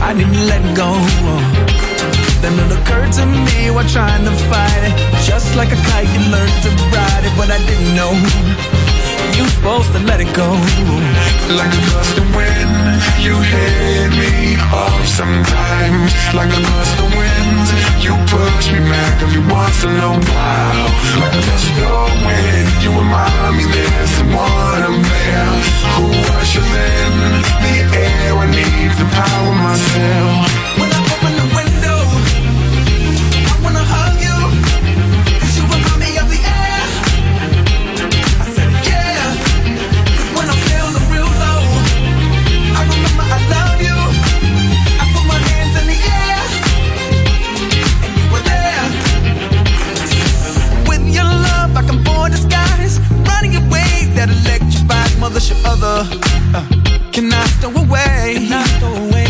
[0.00, 0.92] I didn't let go.
[2.42, 4.94] Then it occurred to me while trying to fight it.
[5.24, 8.12] Just like a kite, you learn to ride it, but I didn't know.
[9.36, 10.48] You supposed to let it go.
[11.56, 12.72] Like a gust of wind,
[13.24, 16.12] you hit me off sometimes.
[16.36, 17.55] Like a gust of wind,
[18.06, 20.88] you push me back every once in a while.
[21.18, 21.42] Like a
[21.90, 25.52] of wind, you remind me there's someone up there
[25.94, 26.06] who
[26.38, 27.12] ushers in
[27.64, 28.32] the air.
[28.38, 30.35] I need to power myself.
[55.36, 56.08] Electrified mother should other.
[56.54, 56.66] Uh,
[57.12, 58.34] can I stow away?
[58.36, 59.25] Can I stow away,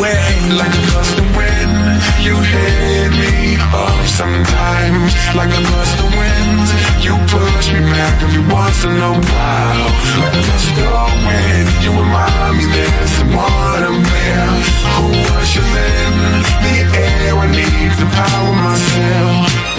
[0.00, 5.12] learn Like a gust of wind, you hit me off sometimes.
[5.36, 6.66] Like a gust of wind,
[7.04, 9.88] you push me back every once in a while.
[10.20, 14.50] Like a gust of wind, you remind me there's someone up there
[14.96, 15.06] who
[15.38, 16.12] ushers in
[16.64, 17.34] the air.
[17.36, 19.69] I need to power myself.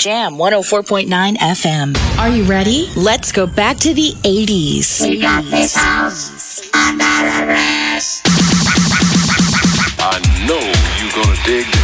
[0.00, 1.94] Jam 104.9 FM.
[2.18, 2.88] Are you ready?
[2.96, 5.06] Let's go back to the 80s.
[5.06, 8.22] We got this house under arrest.
[10.00, 10.16] I
[10.48, 10.56] know
[10.96, 11.79] you're gonna dig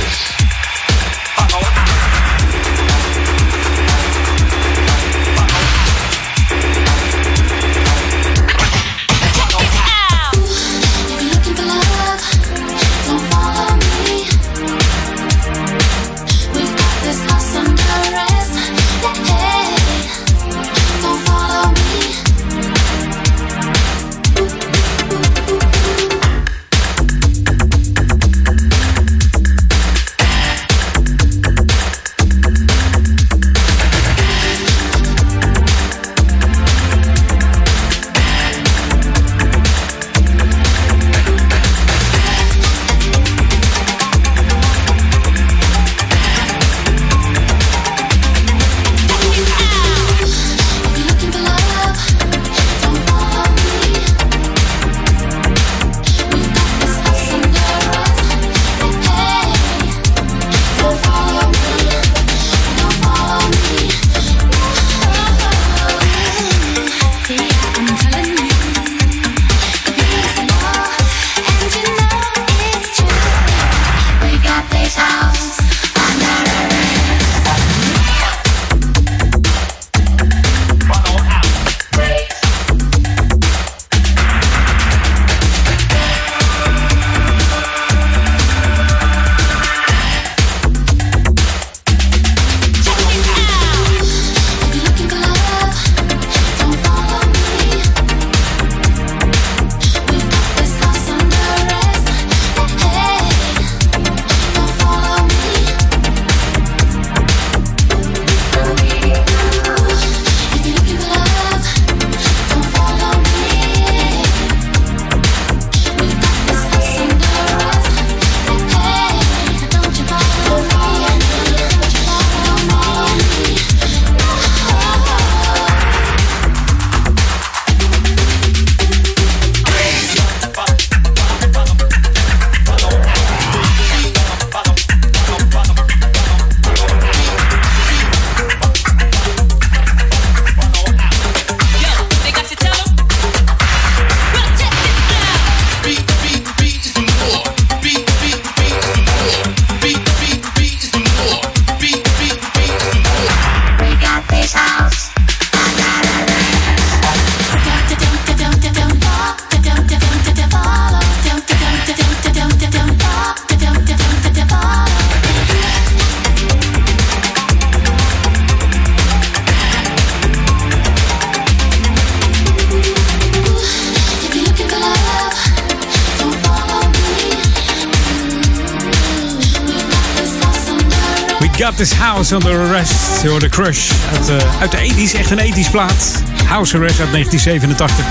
[182.17, 183.93] House Under Arrest door The Crush.
[184.13, 186.23] Uit, eh, uit de 80s, echt een 80s plaat.
[186.45, 188.05] House Arrest uit 1987.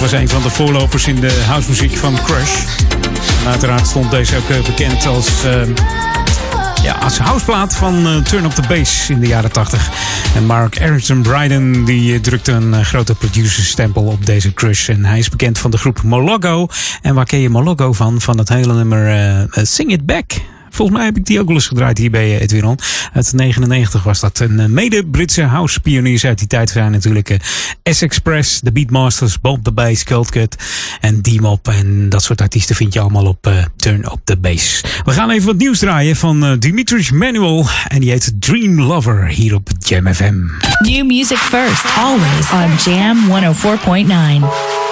[0.00, 2.64] Was een van de voorlopers in de housemuziek van Crush.
[3.44, 5.60] En uiteraard stond deze ook eh, bekend als, eh,
[6.82, 9.90] ja, als houseplaat van eh, Turn Up The Bass in de jaren 80.
[10.34, 14.88] En Mark Erickson Bryden die drukte een eh, grote producerstempel op deze Crush.
[14.88, 16.66] En hij is bekend van de groep Mologo.
[17.02, 18.20] En waar ken je Mologo van?
[18.20, 20.47] Van het hele nummer Sing It Back
[20.78, 22.82] Volgens mij heb ik die ook wel eens gedraaid hier bij eh, Edwin Het
[23.12, 24.38] Uit 99 was dat.
[24.38, 27.38] Een eh, mede-Britse house-pioniers uit die tijd zijn natuurlijk eh,
[27.94, 30.56] S-Express, The Beatmasters, Bob the Bass, Cut
[31.00, 31.68] en Demop.
[31.68, 34.80] En dat soort artiesten vind je allemaal op Turn Up The Bass.
[35.04, 37.66] We gaan even wat nieuws draaien van Dimitris Manuel.
[37.88, 40.36] En die heet Dream Lover hier op Jam FM.
[40.78, 44.87] New music first, always on Jam 104.9.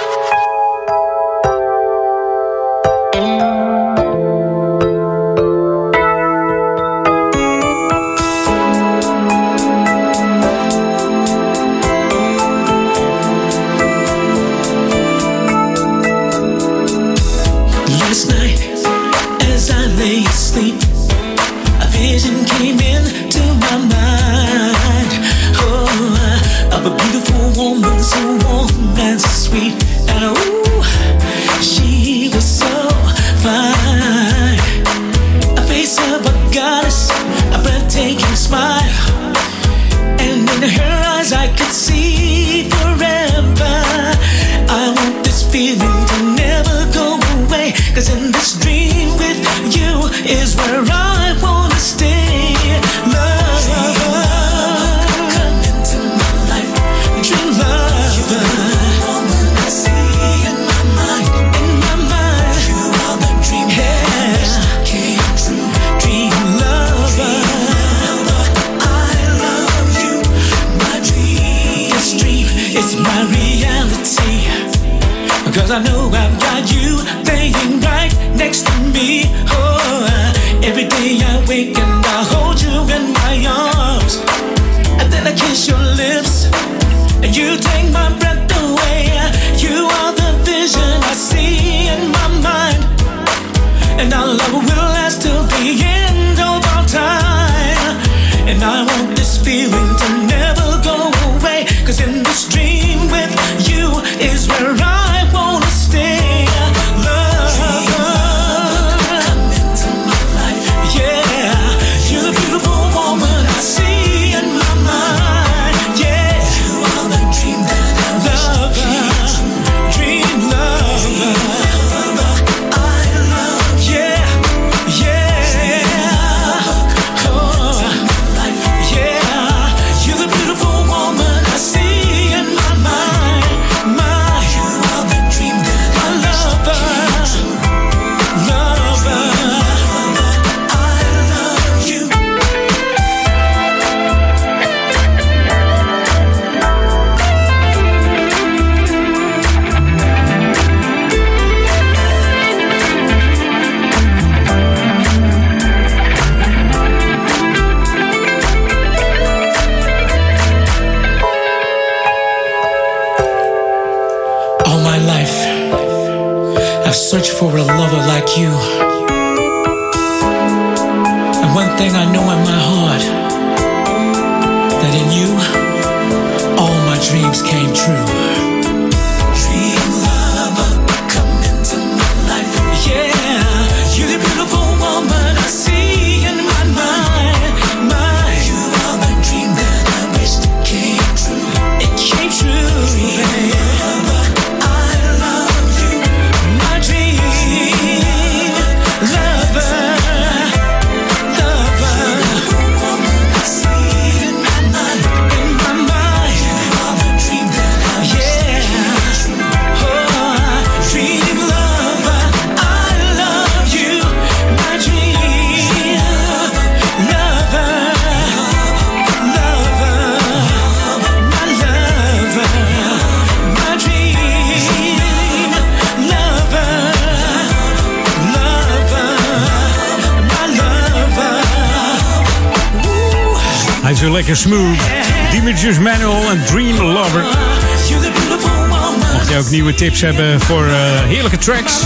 [239.77, 241.81] tips hebben voor eh, heerlijke tracks,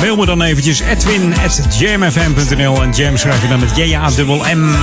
[0.00, 4.74] mail me dan eventjes edwin.jamfm.nl en jam schrijf je dan met J-A-M-M.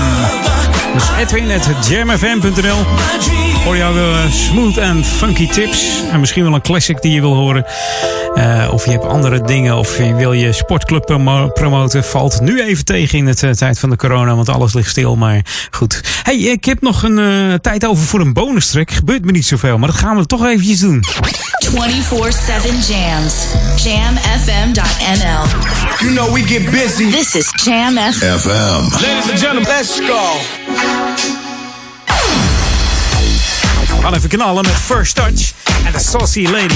[0.94, 2.86] Dus edwin.jamfm.nl
[3.64, 7.34] Hoor jouw eh, smooth en funky tips en misschien wel een classic die je wil
[7.34, 7.66] horen.
[8.36, 11.06] Eh, of je hebt andere dingen of je wil je sportclub
[11.54, 12.04] promoten.
[12.04, 15.16] Valt nu even tegen in de tijd van de corona, want alles ligt stil.
[15.16, 16.02] Maar goed.
[16.24, 18.92] hey, ik heb nog een tijd over voor een bonus track.
[18.92, 21.04] Gebeurt me niet zoveel, maar dat gaan we toch eventjes doen.
[21.66, 23.34] 24-7 jams.
[23.84, 25.46] Jamfm.nl.
[26.00, 27.10] You know we get busy.
[27.10, 28.92] This is Jam FM.
[29.02, 30.40] Ladies and gentlemen, let's go.
[33.96, 35.54] We gaan even knallen met First Touch
[35.86, 36.76] en de Saucy Lady.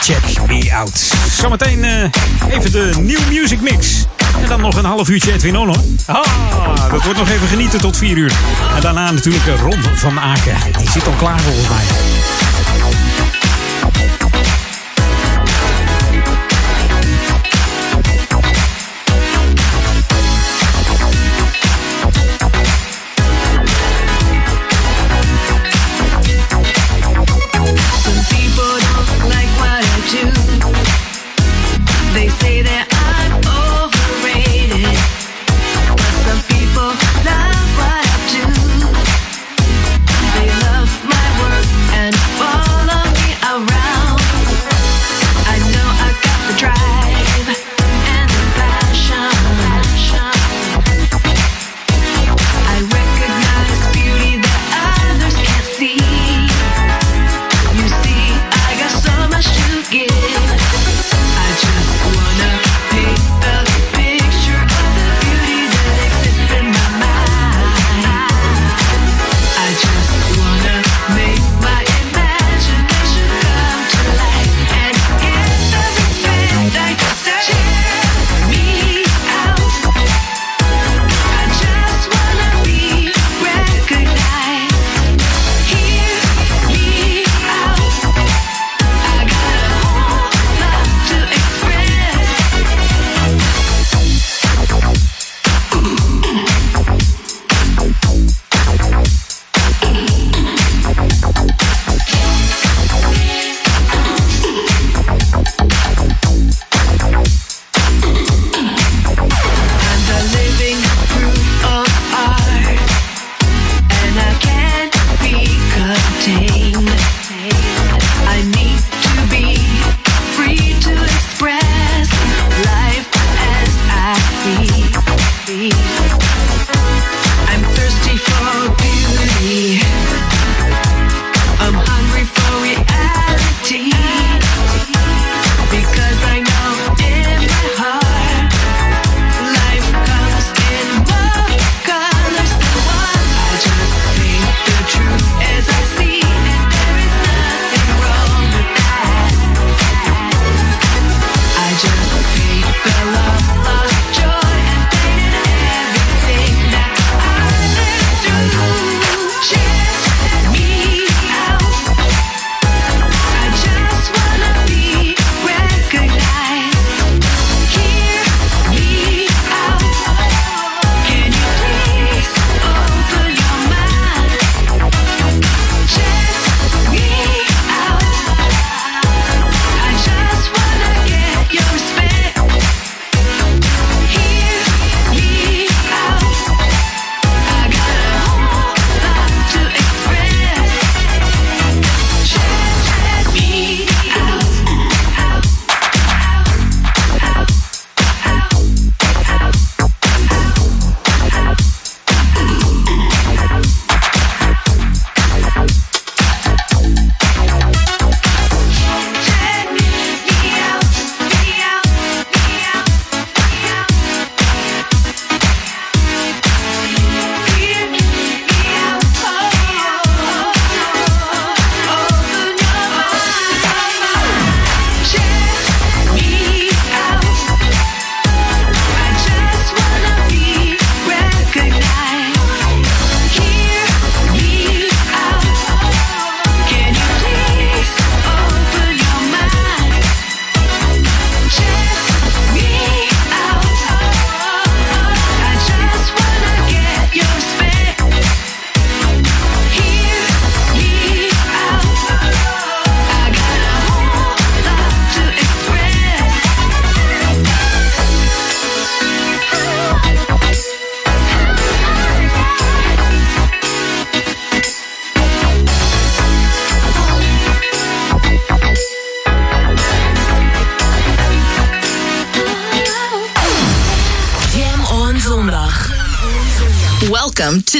[0.00, 1.12] Check me out.
[1.40, 2.10] Zometeen eh,
[2.50, 4.04] even de New Music Mix.
[4.42, 5.84] En dan nog een half uurtje Edwin On, hoor.
[6.06, 8.32] Ah, dat wordt nog even genieten tot 4 uur.
[8.74, 10.56] En daarna natuurlijk eh, Ron van Aken.
[10.78, 12.09] Die zit al klaar volgens mij.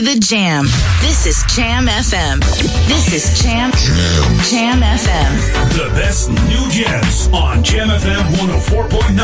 [0.02, 0.64] the jam.
[1.00, 2.40] This is Jam FM.
[2.88, 5.36] This is Jam Jam, jam FM.
[5.76, 9.16] The best new jams on Jam FM 104.9.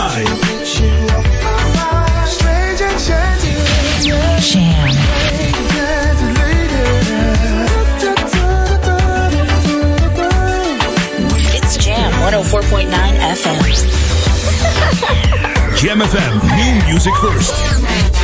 [4.43, 4.89] Jam.
[11.55, 13.61] It's Jam 104.9 FM.
[15.77, 18.16] Jam FM, new music first.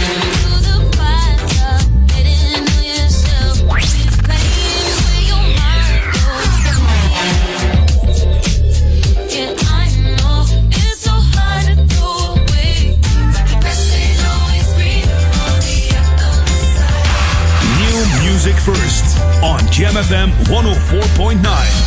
[20.02, 21.81] FM 104.9.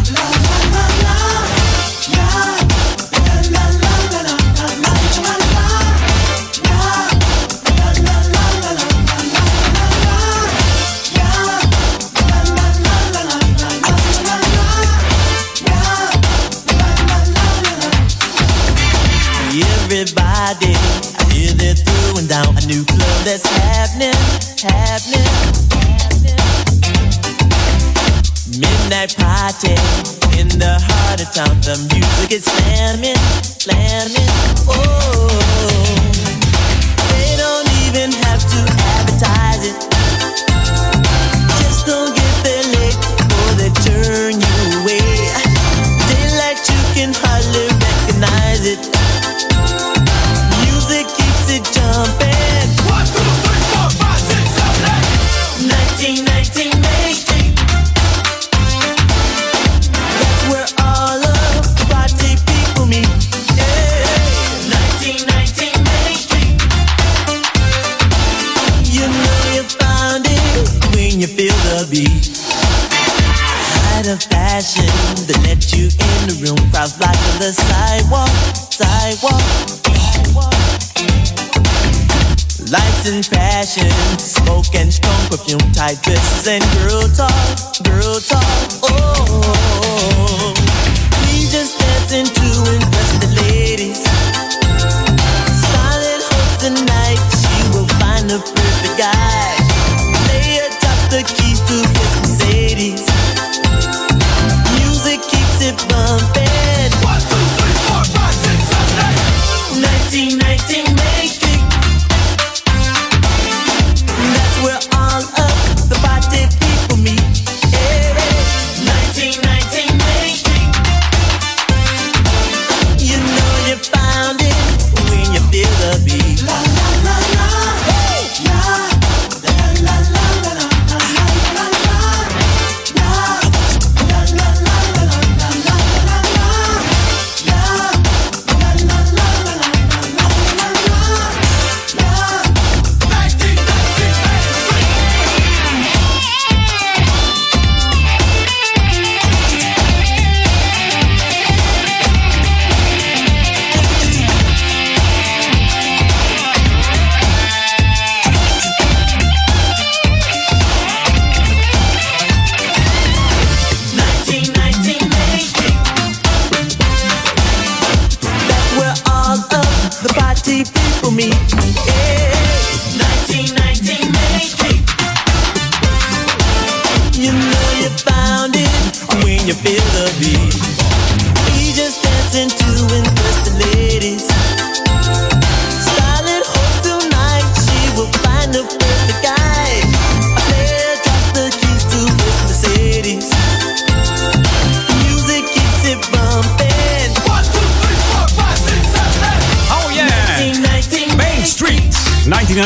[32.31, 32.60] niggas.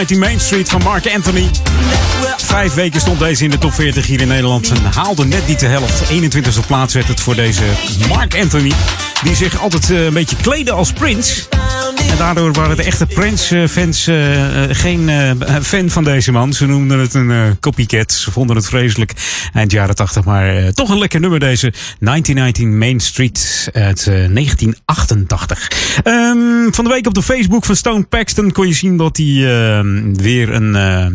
[0.06, 1.49] 1919 Main Street van Mark Anthony.
[2.38, 4.69] Vijf weken stond deze in de top 40 hier in Nederland.
[4.69, 6.11] En haalde net niet de helft.
[6.11, 7.64] 21e plaats werd het voor deze
[8.07, 8.72] Mark Anthony.
[9.23, 11.55] Die zich altijd eh, een beetje kleedde als Prince.
[12.18, 15.32] Daardoor waren de echte Prince-fans eh, eh, geen eh,
[15.62, 16.54] fan van deze man.
[16.54, 18.12] Ze noemden het een copycat.
[18.12, 19.12] Ze vonden het vreselijk
[19.54, 20.26] eind jaren 80.
[20.26, 21.74] Maar toch een lekker nummer deze.
[22.00, 25.72] 1919 Main Street uit eh, 1988.
[26.04, 29.26] Ehm, van de week op de Facebook van Stone Paxton kon je zien dat hij
[29.26, 30.74] ehm, weer een,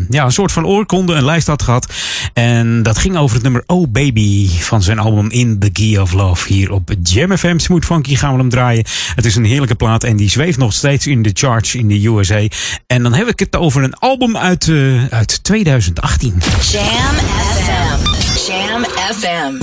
[0.09, 1.93] ja, een soort van oorkonde, een lijst had gehad.
[2.33, 6.13] En dat ging over het nummer Oh Baby van zijn album In the Key of
[6.13, 6.53] Love.
[6.53, 8.85] Hier op Jam FM Smooth Funky gaan we hem draaien.
[9.15, 12.07] Het is een heerlijke plaat en die zweeft nog steeds in de charts in de
[12.07, 12.47] USA.
[12.87, 16.41] En dan heb ik het over een album uit, eh, uit 2018.
[16.71, 17.99] Jam FM.
[18.47, 19.57] Jam FM.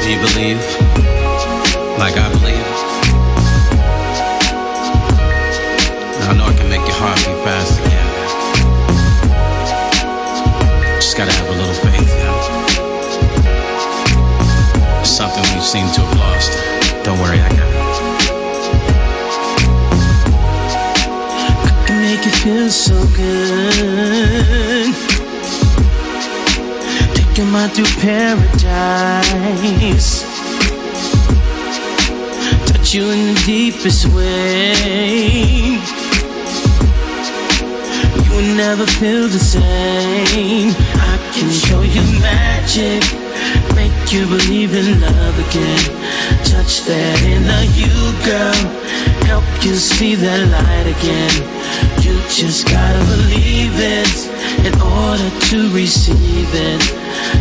[0.00, 0.60] Do you believe?
[1.98, 2.68] Like I believe?
[6.18, 8.08] Now I know I can make your heart beat fast again.
[10.94, 12.38] Just gotta have a little faith, you know?
[15.00, 16.52] It's something we seem to have lost.
[17.04, 17.89] Don't worry, I got it.
[22.42, 24.94] Feel so good.
[27.36, 29.42] Your mind through paradise.
[32.66, 34.72] Touch you in the deepest way.
[38.24, 40.74] You will never feel the same.
[40.94, 43.29] I can show you magic.
[43.74, 45.82] Make you believe in love again.
[46.44, 47.94] Touch that inner you,
[48.26, 48.60] girl.
[49.26, 51.34] Help you see that light again.
[52.02, 54.16] You just gotta believe it
[54.66, 56.80] in order to receive it.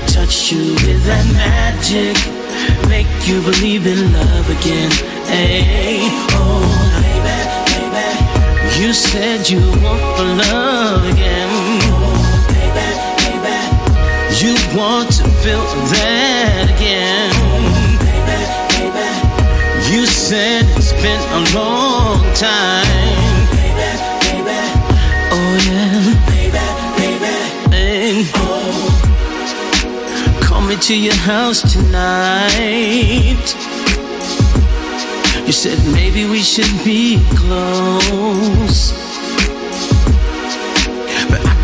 [0.08, 2.16] Touch you with that magic.
[2.88, 4.92] Make you believe in love again.
[5.26, 6.00] Hey,
[6.38, 6.66] oh,
[7.02, 7.38] baby,
[7.70, 8.80] baby.
[8.80, 11.49] You said you want the love again.
[14.38, 17.34] You want to feel that again.
[19.92, 22.86] You said it's been a long time.
[25.32, 26.02] Oh yeah.
[27.70, 28.26] Hey.
[30.42, 33.56] Coming to your house tonight.
[35.46, 39.09] You said maybe we should be close.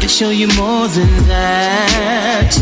[0.06, 2.54] Can show you more than that.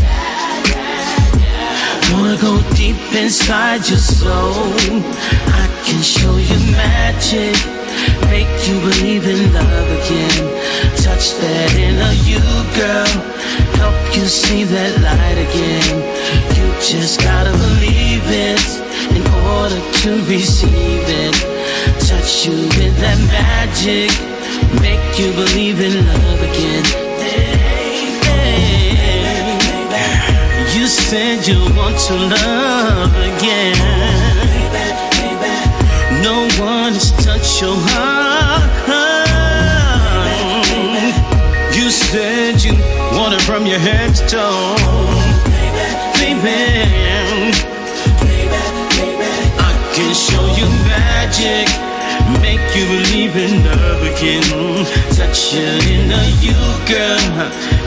[2.10, 4.72] Wanna go deep inside your soul.
[5.52, 7.52] I can show you magic.
[8.32, 10.40] Make you believe in love again.
[11.04, 12.40] Touch that inner you,
[12.80, 13.12] girl.
[13.76, 16.00] Help you see that light again.
[16.56, 18.64] You just gotta believe it
[19.12, 21.36] in order to receive it.
[22.08, 24.08] Touch you with that magic.
[24.80, 27.03] Make you believe in love again.
[30.84, 33.74] You said you want to love again.
[36.22, 38.68] No one has touched your heart.
[41.74, 42.72] You said you
[43.16, 44.76] want it from your head to toe.
[46.20, 46.52] Baby,
[49.56, 51.93] I can show you magic.
[52.74, 54.42] You believe in love again.
[55.14, 55.62] Touch you
[55.94, 56.10] in
[56.42, 56.58] you,
[56.90, 57.18] girl.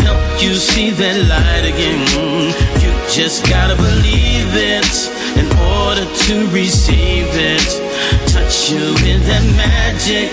[0.08, 2.08] Help you see that light again.
[2.80, 4.88] You just gotta believe it
[5.36, 7.68] in order to receive it.
[8.32, 10.32] Touch you with that magic.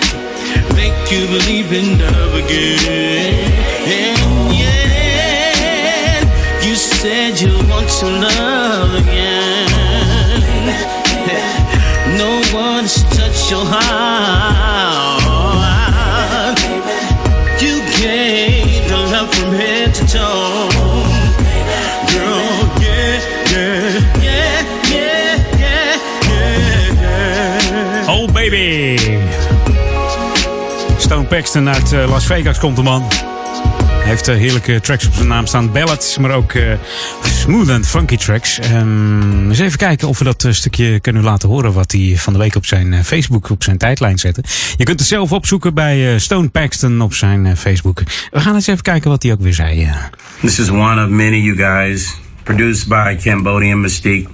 [0.73, 3.51] Make you believe in love again.
[3.91, 6.23] And Yeah.
[6.65, 9.64] You said you want to love again.
[12.17, 15.25] No one's touched your heart.
[17.61, 20.69] You gave the love from head to toe.
[22.11, 22.41] Girl,
[22.81, 23.19] yeah,
[23.51, 24.01] yeah,
[24.91, 25.35] yeah,
[26.99, 28.05] yeah.
[28.07, 28.97] Oh baby.
[30.97, 33.03] Stone Paxton uit eh, Las Vegas komt de man.
[34.05, 35.71] Hij heeft eh, heerlijke tracks op zijn naam staan.
[35.71, 36.73] Ballads, maar ook eh,
[37.21, 38.59] smooth and funky tracks.
[38.59, 41.73] Ehm, eens even kijken of we dat eh, stukje kunnen laten horen...
[41.73, 44.43] wat hij van de week op zijn Facebook, op zijn tijdlijn zette.
[44.77, 48.03] Je kunt het zelf opzoeken bij Stone Paxton op zijn Facebook.
[48.31, 49.89] We gaan eens even kijken wat hij ook weer zei.
[50.39, 52.17] This is one of many, you guys.
[52.43, 54.27] Produced by Cambodian Mystique.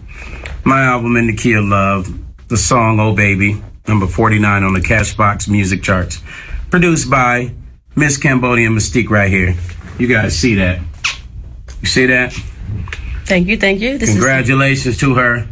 [0.64, 2.10] My album, In the Key of Love.
[2.48, 3.56] The song, Oh Baby.
[3.86, 6.22] Number 49 on the Cashbox music charts.
[6.70, 7.52] Produced by
[8.02, 9.54] Miss Cambodian Mystique right here.
[10.00, 10.80] You guys see that?
[11.82, 12.34] You see that?
[13.26, 14.00] Thank you, thank you.
[14.00, 15.46] This Congratulations to her.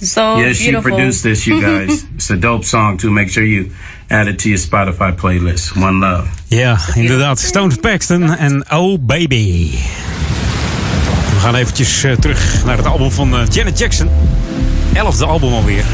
[0.00, 2.06] is So yes, she produced this, you guys.
[2.14, 3.10] it's a dope song too.
[3.10, 3.72] Make sure you
[4.08, 5.76] add it to your Spotify playlist.
[5.76, 6.28] One love.
[6.48, 7.38] Ja, inderdaad.
[7.38, 9.70] Stone Paxton en Oh Baby.
[11.30, 14.08] We gaan eventjes eh, terug naar het album van eh, Janet Jackson.
[14.92, 15.84] Elfde album alweer.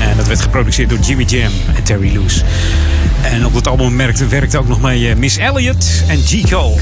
[0.00, 2.42] En dat werd geproduceerd door Jimmy Jam en Terry Lewis.
[3.22, 6.50] En op dat album werkte, werkte ook nog mee eh, Miss Elliott en G.
[6.50, 6.76] Cole.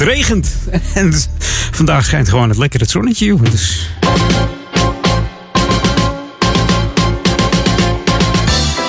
[0.00, 0.48] Het regent.
[0.94, 1.14] En
[1.70, 3.36] vandaag schijnt gewoon het lekkere zonnetje.
[3.50, 3.90] Dus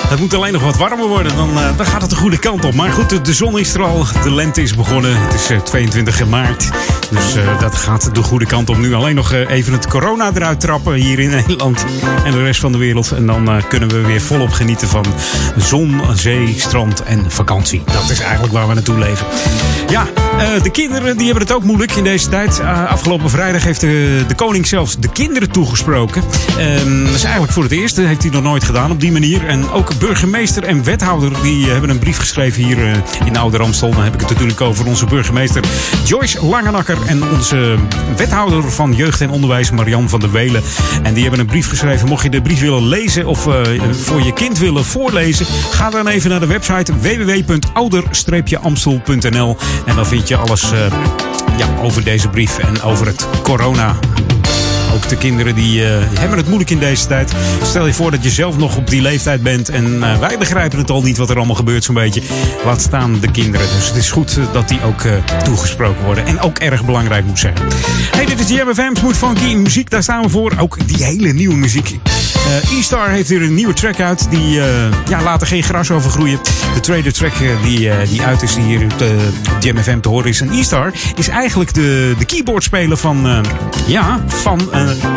[0.08, 2.64] Het moet alleen nog wat warmer worden, dan, eh, dan gaat het de goede kant
[2.64, 2.74] op.
[2.74, 5.20] Maar goed, de, zon is er al, de lente is begonnen.
[5.20, 6.70] Het is eh, 22 maart,
[7.12, 8.78] dus eh, dat gaat de goede kant op.
[8.78, 11.84] Nu alleen nog eh, even het corona eruit trappen hier in Nederland
[12.24, 13.12] en de rest van de wereld.
[13.12, 15.04] En dan eh, kunnen we weer volop genieten van
[15.56, 17.82] zon, zee, strand en vakantie.
[17.92, 19.26] Dat is eigenlijk waar we naartoe leven.
[19.88, 20.06] Ja,
[20.38, 22.60] eh, de kinderen die hebben het ook moeilijk in deze tijd.
[22.60, 26.22] Eh, afgelopen vrijdag heeft de, de koning zelfs de kinderen toegesproken.
[26.58, 27.96] Ehm, dat is eigenlijk voor het eerst.
[27.96, 29.46] Dat heeft hij nog nooit gedaan op die manier.
[29.46, 33.90] En ook burgemeester en wethouder die hebben een brief geschreven hier eh, in Oude Ramstel.
[33.90, 35.64] Dan heb ik het natuurlijk over onze burgemeester
[36.04, 36.98] Joyce Langenakker.
[37.06, 37.74] En onze
[38.16, 40.62] wethouder van jeugd en onderwijs Marian van der Welen.
[41.02, 42.08] En die hebben een brief geschreven.
[42.08, 43.60] Mocht je de brief willen lezen of eh,
[43.90, 45.46] voor je kind willen voorlezen.
[45.70, 49.56] Ga dan even naar de website www.ouder-amstel.nl.
[49.86, 50.78] En dan vind je alles eh,
[51.56, 53.96] ja, over deze brief en over het corona.
[54.94, 57.32] Ook de kinderen die eh, hebben het moeilijk in deze tijd.
[57.62, 59.68] Stel je voor dat je zelf nog op die leeftijd bent.
[59.68, 62.22] En eh, wij begrijpen het al niet wat er allemaal gebeurt zo'n beetje.
[62.64, 63.66] Laat staan de kinderen.
[63.76, 65.02] Dus het is goed eh, dat die ook
[65.44, 66.26] toegesproken worden.
[66.26, 67.54] En ook erg belangrijk moet zijn.
[68.10, 69.90] Hey, dit is JMFM Smooth Funky muziek.
[69.90, 70.52] Daar staan we voor.
[70.58, 71.98] Ook die hele nieuwe muziek.
[72.78, 74.26] E-Star heeft weer een nieuwe track uit.
[74.30, 74.50] Die
[75.08, 76.38] ja, laat er geen gras over groeien.
[76.74, 77.32] De tweede track
[77.62, 80.40] die, die uit is, die hier op, de, op Jam FM te horen is.
[80.40, 83.44] En E-Star is eigenlijk de, de keyboardspeler van,
[83.86, 84.60] ja, van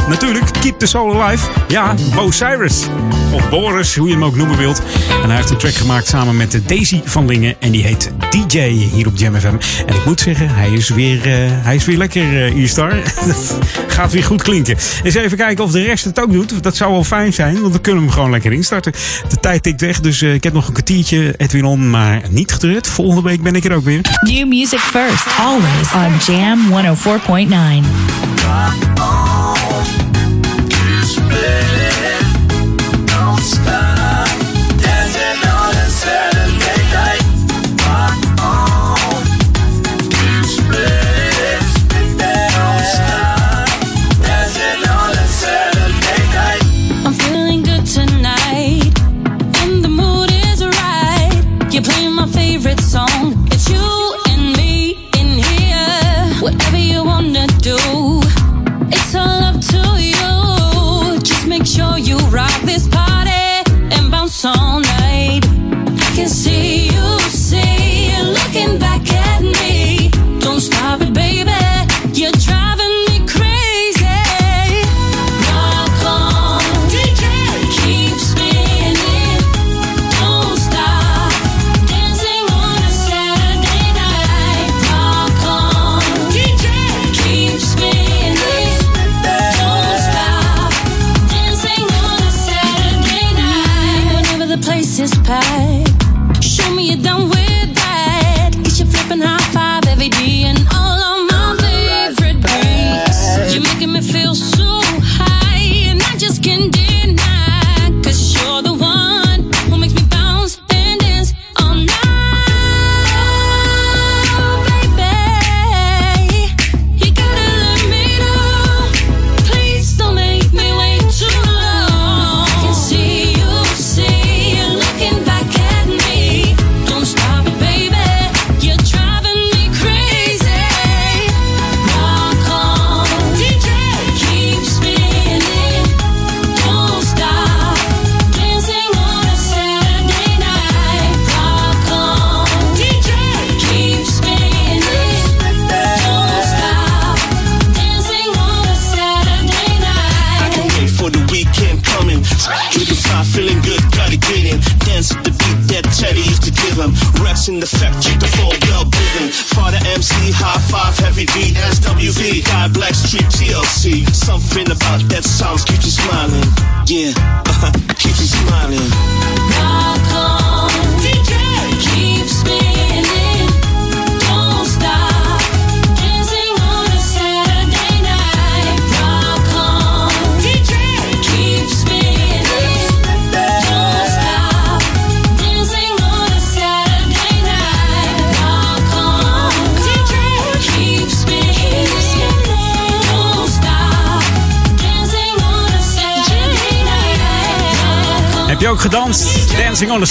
[0.07, 1.47] natuurlijk Keep the Soul Alive.
[1.67, 2.87] Ja, Bo Cyrus.
[3.31, 4.81] Of Boris, hoe je hem ook noemen wilt.
[5.21, 7.55] En hij heeft een track gemaakt samen met Daisy van Lingen.
[7.59, 9.55] En die heet DJ hier op Jam FM.
[9.85, 12.93] En ik moet zeggen, hij is weer, eh, hij is weer lekker, eh, E-Star.
[13.87, 14.77] Gaat weer goed klinken.
[15.03, 16.63] Eens even kijken of de rest het ook doet.
[16.63, 18.91] Dat zou wel fijn zijn, want dan kunnen we hem gewoon lekker instarten.
[19.29, 22.51] De tijd tikt weg, dus eh, ik heb nog een kwartiertje Edwin on, maar niet
[22.51, 22.87] getreurd.
[22.87, 24.01] Volgende week ben ik er ook weer.
[24.21, 29.34] New music first, always on Jam 104.9.
[29.75, 30.05] Don't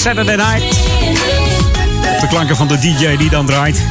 [0.04, 0.62] Saturday Night.
[2.14, 3.82] Op de klanken van de DJ die dan draait.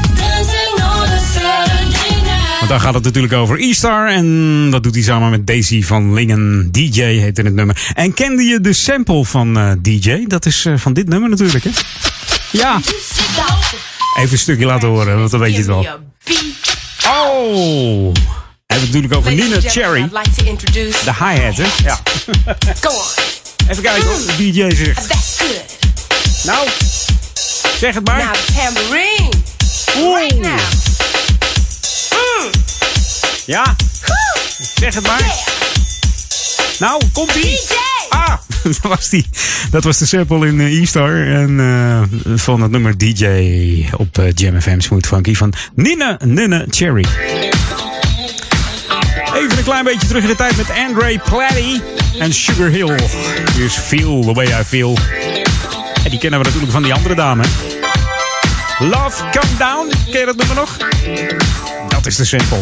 [2.58, 4.08] Want daar gaat het natuurlijk over E-Star.
[4.08, 6.72] En dat doet hij samen met Daisy van Lingen.
[6.72, 7.92] DJ heette het nummer.
[7.94, 10.26] En kende je de sample van eh, DJ?
[10.28, 11.70] Dat is eh, van dit nummer natuurlijk, hè?
[12.52, 12.80] Ja.
[14.18, 15.88] Even een stukje laten horen, want dan weet je het wel.
[17.08, 18.14] Oh!
[18.14, 18.22] We
[18.68, 20.10] hebben het natuurlijk over Nina Cherry.
[21.06, 21.84] De hi-hat, hè?
[21.84, 22.00] Ja.
[22.82, 23.24] Go on.
[23.68, 25.73] Even kijken hoor, de DJ zegt.
[26.44, 26.68] Nou,
[27.78, 28.18] zeg het maar.
[28.18, 29.30] Now the tambourine.
[29.96, 30.60] Right now.
[32.12, 32.50] Mm.
[33.46, 33.76] Ja,
[34.76, 35.36] zeg het maar.
[36.80, 37.60] Nou, komt ie.
[38.10, 39.26] Ah, dat was, die.
[39.72, 41.28] dat was de sample in eh, E-Star.
[41.28, 42.02] En eh,
[42.36, 43.26] van het nummer DJ
[43.98, 47.06] op eh, Jam FM Smooth Funky van Nina Nina Cherry.
[49.36, 51.80] Even een klein beetje terug in de tijd met Andre Platty
[52.20, 52.96] en Sugar Hill.
[53.58, 54.98] Is Feel the Way I Feel.
[56.14, 57.44] En die kennen we natuurlijk van die andere dame.
[58.80, 60.78] Love Come Down, ken je dat nummer nog?
[61.88, 62.62] Dat is de sample.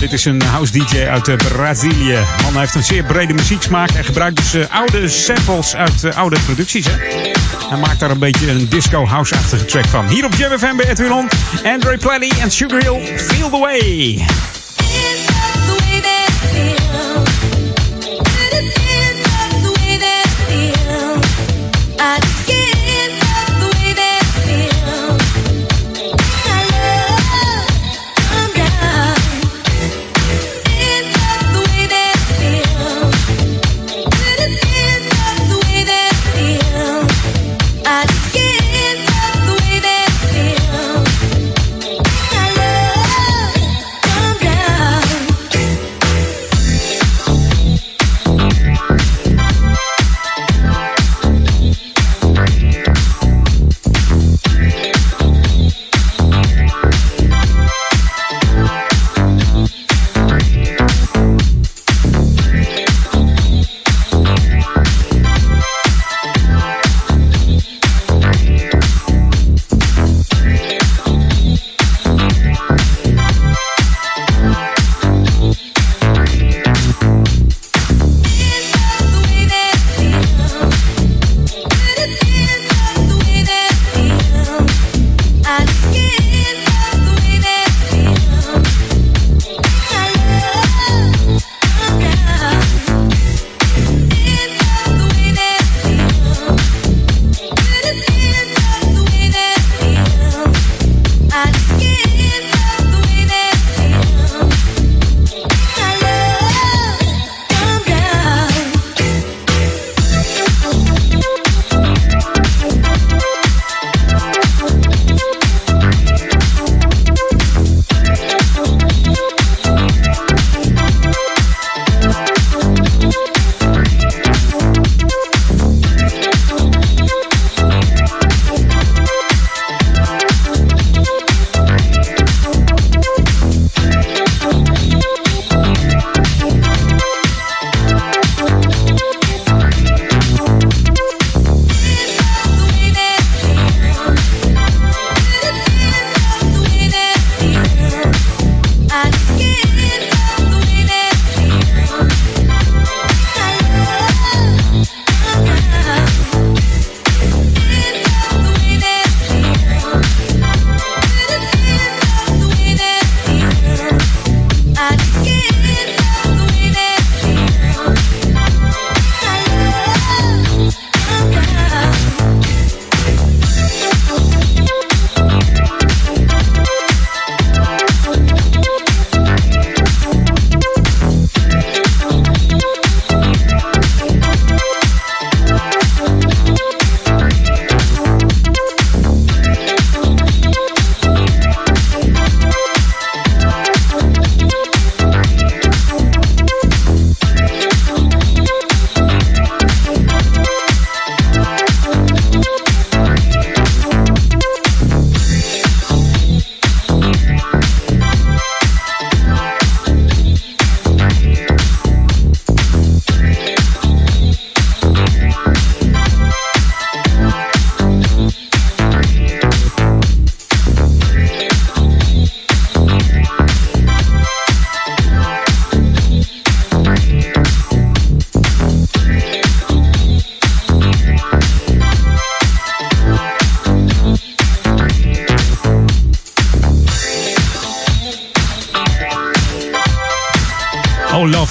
[0.00, 2.18] Dit is een house DJ uit eh, Brazilië.
[2.42, 6.36] Man heeft een zeer brede muzieksmaak en gebruikt dus eh, oude samples uit eh, oude
[6.44, 6.86] producties.
[6.86, 6.92] Hè?
[7.68, 10.08] Hij maakt daar een beetje een disco house-achtige track van.
[10.08, 11.28] Hier op Jam FM bij Edwin On,
[11.64, 14.24] Andre Platty en Sugar Hill, Feel the Way.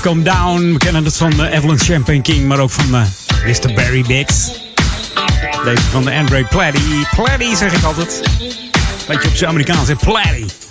[0.06, 0.72] Come Down.
[0.72, 3.02] We kennen het van uh, Evelyn Champagne King, maar ook van uh,
[3.45, 3.73] Mr.
[3.73, 4.52] Barry Biggs.
[5.64, 7.03] Deze van de Andre Platty.
[7.15, 8.22] Platty zeg ik altijd.
[9.07, 9.90] Beetje op zijn Amerikaans?
[9.99, 10.65] Platty.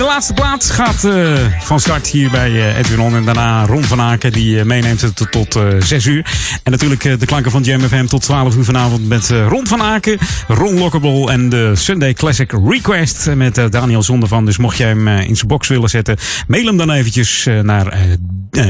[0.00, 3.16] De laatste plaat gaat uh, van start hier bij uh, Edwin On.
[3.16, 6.26] En daarna Ron van Aken, die uh, meeneemt tot, tot 6 uur.
[6.62, 10.18] En natuurlijk de klanken van Jam FM tot 12 uur vanavond met Ron van Aken,
[10.48, 14.44] Ron Lockable en de Sunday Classic Request met Daniel Zondervan.
[14.44, 16.16] Dus mocht jij hem in zijn box willen zetten,
[16.46, 17.98] mail hem dan eventjes naar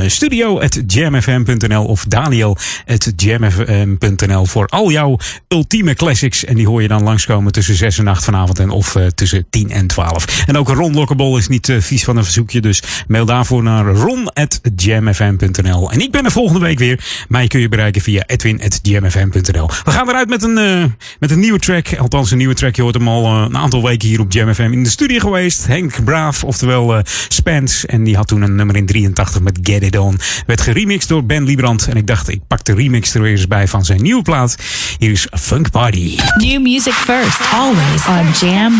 [0.07, 5.19] studio.jamfm.nl of daniel.jamfm.nl voor al jouw
[5.49, 6.45] ultieme classics.
[6.45, 9.71] En die hoor je dan langskomen tussen 6 en 8 vanavond en of tussen 10
[9.71, 10.45] en 12.
[10.47, 12.61] En ook Ron Lockable is niet uh, vies van een verzoekje.
[12.61, 15.93] Dus mail daarvoor naar ron.jamfm.nl.
[15.93, 17.25] En ik ben er volgende week weer.
[17.29, 19.71] Mij kun je bereiken via edwin.jamfm.nl.
[19.85, 21.97] We gaan eruit met een, met een nieuwe track.
[21.99, 22.77] Althans, een nieuwe track.
[22.77, 25.67] Je hoort hem al een aantal weken hier op Jam FM in de studio geweest.
[25.67, 27.87] Henk Braaf, oftewel Spence.
[27.87, 30.19] En die had toen een nummer in 83 met Get It On.
[30.47, 31.87] Werd geremixed door Ben Liebrand.
[31.87, 34.57] En ik dacht, ik pak de remix er weer eens bij van zijn nieuwe plaat.
[34.99, 36.19] Hier is Funk Party.
[36.37, 38.73] New music first, always on Jam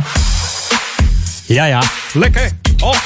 [0.00, 0.06] 104.9.
[1.46, 1.82] Ja, ja.
[2.12, 2.50] Lekker.
[2.78, 2.96] Oh.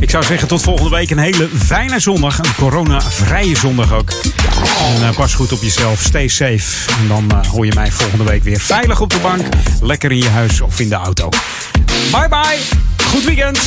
[0.00, 2.38] Ik zou zeggen tot volgende week een hele fijne zondag.
[2.38, 4.10] Een corona-vrije zondag ook.
[4.78, 6.00] En uh, pas goed op jezelf.
[6.00, 6.90] Stay safe.
[7.00, 9.46] En dan uh, hoor je mij volgende week weer veilig op de bank.
[9.80, 11.28] Lekker in je huis of in de auto.
[12.10, 12.58] Bye bye.
[13.04, 13.58] Goed weekend.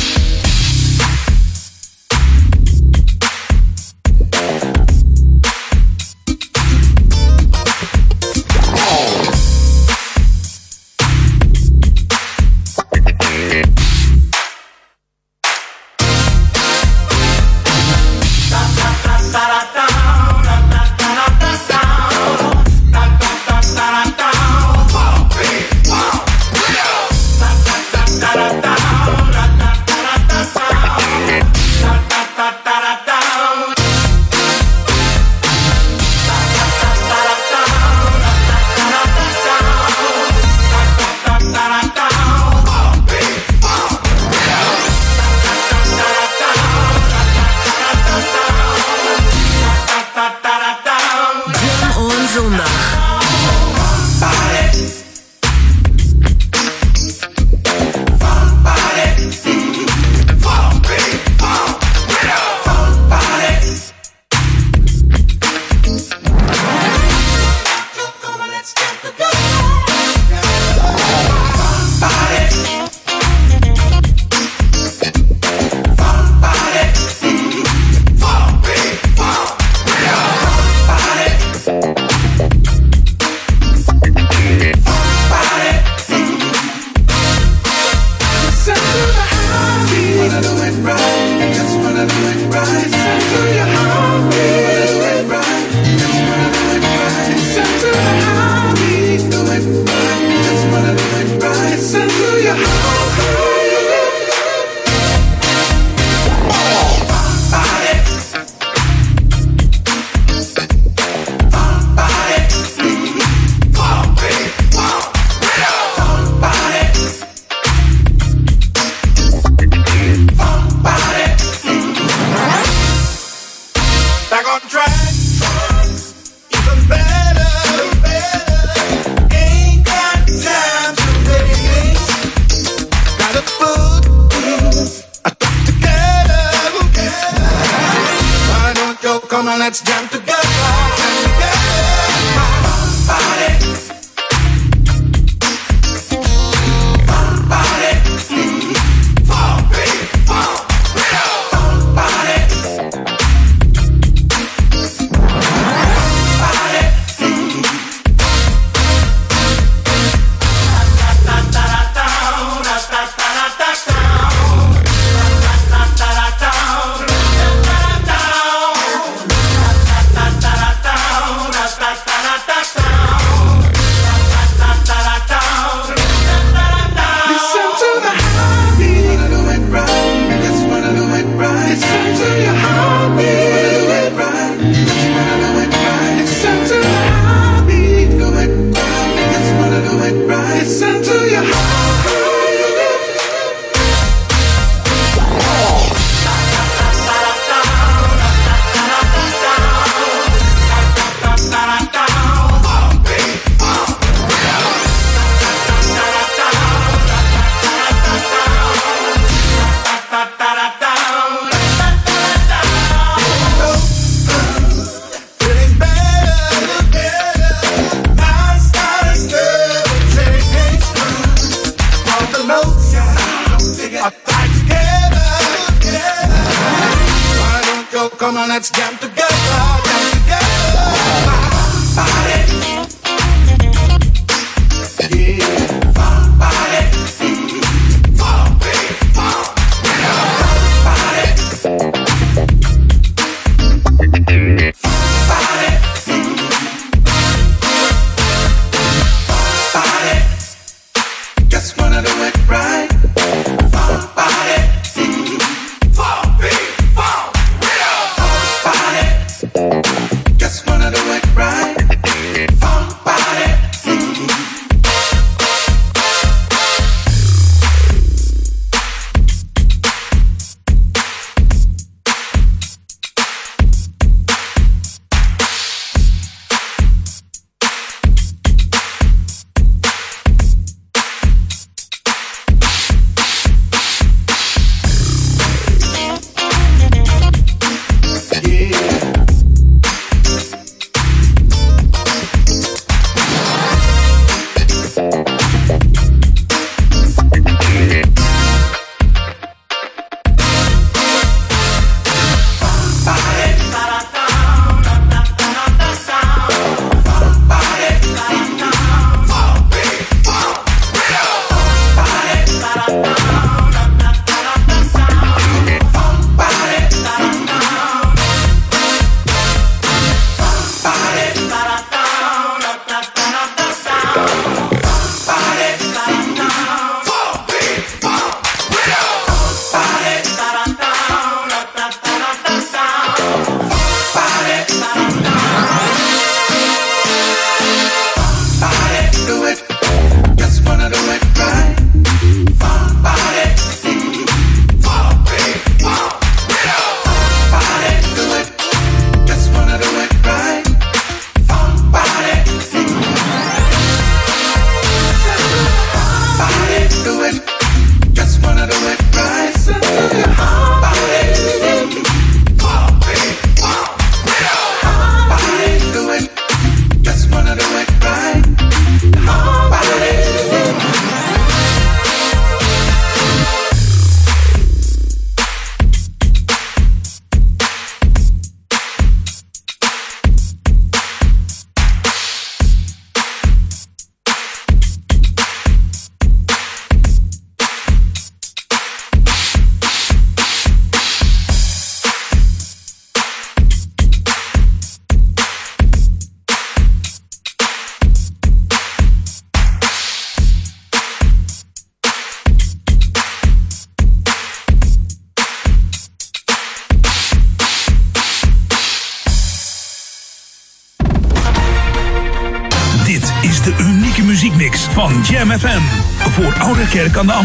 [228.22, 229.11] Come on, let's jump together.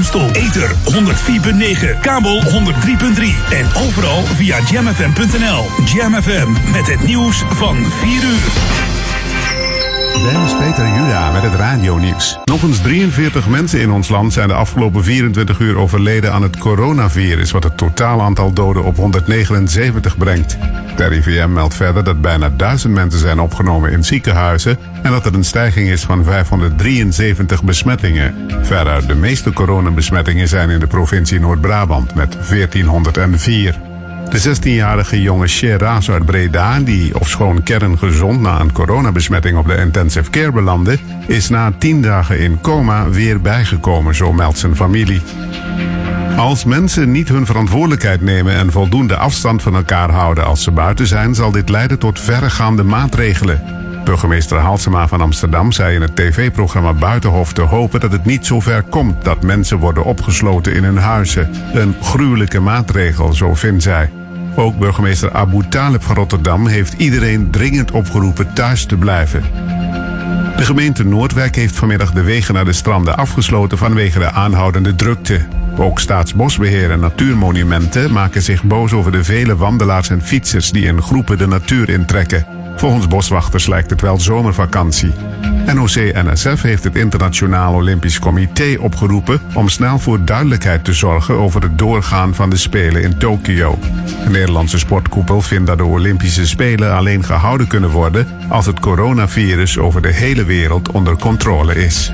[0.06, 0.42] Amstel.
[0.42, 2.50] Ether 104.9, kabel 103.3
[3.50, 5.64] en overal via jamfm.nl.
[5.84, 8.84] Jam FM met het nieuws van 4 uur.
[10.22, 12.38] Dennis Peter Juda met het radio-nieuws.
[12.44, 16.56] Nog eens 43 mensen in ons land zijn de afgelopen 24 uur overleden aan het
[16.56, 20.58] coronavirus, wat het totaal aantal doden op 179 brengt.
[20.96, 25.34] De RIVM meldt verder dat bijna 1000 mensen zijn opgenomen in ziekenhuizen en dat er
[25.34, 28.34] een stijging is van 573 besmettingen.
[28.62, 33.78] Verder, de meeste coronabesmettingen zijn in de provincie Noord-Brabant met 1404.
[34.30, 40.30] De 16-jarige jonge Sheraz uit Breda, die ofschoon kerngezond na een coronabesmetting op de intensive
[40.30, 45.22] care belandde, is na 10 dagen in coma weer bijgekomen, zo meldt zijn familie.
[46.36, 51.06] Als mensen niet hun verantwoordelijkheid nemen en voldoende afstand van elkaar houden als ze buiten
[51.06, 53.85] zijn, zal dit leiden tot verregaande maatregelen.
[54.06, 58.60] Burgemeester Halsema van Amsterdam zei in het tv-programma Buitenhof te hopen dat het niet zo
[58.60, 61.50] ver komt dat mensen worden opgesloten in hun huizen.
[61.74, 64.10] Een gruwelijke maatregel, zo vindt zij.
[64.56, 69.42] Ook burgemeester Abu Talib van Rotterdam heeft iedereen dringend opgeroepen thuis te blijven.
[70.56, 75.40] De gemeente Noordwijk heeft vanmiddag de wegen naar de stranden afgesloten vanwege de aanhoudende drukte.
[75.76, 81.02] Ook Staatsbosbeheer en Natuurmonumenten maken zich boos over de vele wandelaars en fietsers die in
[81.02, 82.65] groepen de natuur intrekken.
[82.76, 85.12] Volgens boswachters lijkt het wel zomervakantie.
[85.74, 91.78] NOC-NSF heeft het Internationaal Olympisch Comité opgeroepen om snel voor duidelijkheid te zorgen over het
[91.78, 93.78] doorgaan van de Spelen in Tokio.
[94.24, 99.78] De Nederlandse sportkoepel vindt dat de Olympische Spelen alleen gehouden kunnen worden als het coronavirus
[99.78, 102.12] over de hele wereld onder controle is.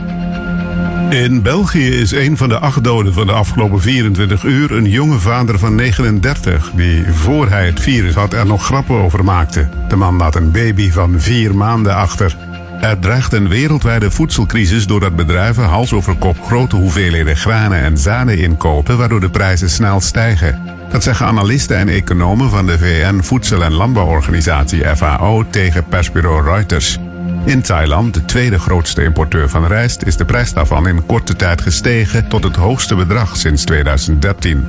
[1.13, 5.19] In België is een van de acht doden van de afgelopen 24 uur een jonge
[5.19, 9.69] vader van 39, die voor hij het virus had er nog grappen over maakte.
[9.89, 12.37] De man laat een baby van vier maanden achter.
[12.81, 18.39] Er dreigt een wereldwijde voedselcrisis doordat bedrijven hals over kop grote hoeveelheden granen en zaden
[18.39, 20.61] inkopen, waardoor de prijzen snel stijgen.
[20.91, 26.99] Dat zeggen analisten en economen van de VN Voedsel- en Landbouworganisatie FAO tegen persbureau Reuters.
[27.45, 31.61] In Thailand, de tweede grootste importeur van rijst, is de prijs daarvan in korte tijd
[31.61, 34.65] gestegen tot het hoogste bedrag sinds 2013.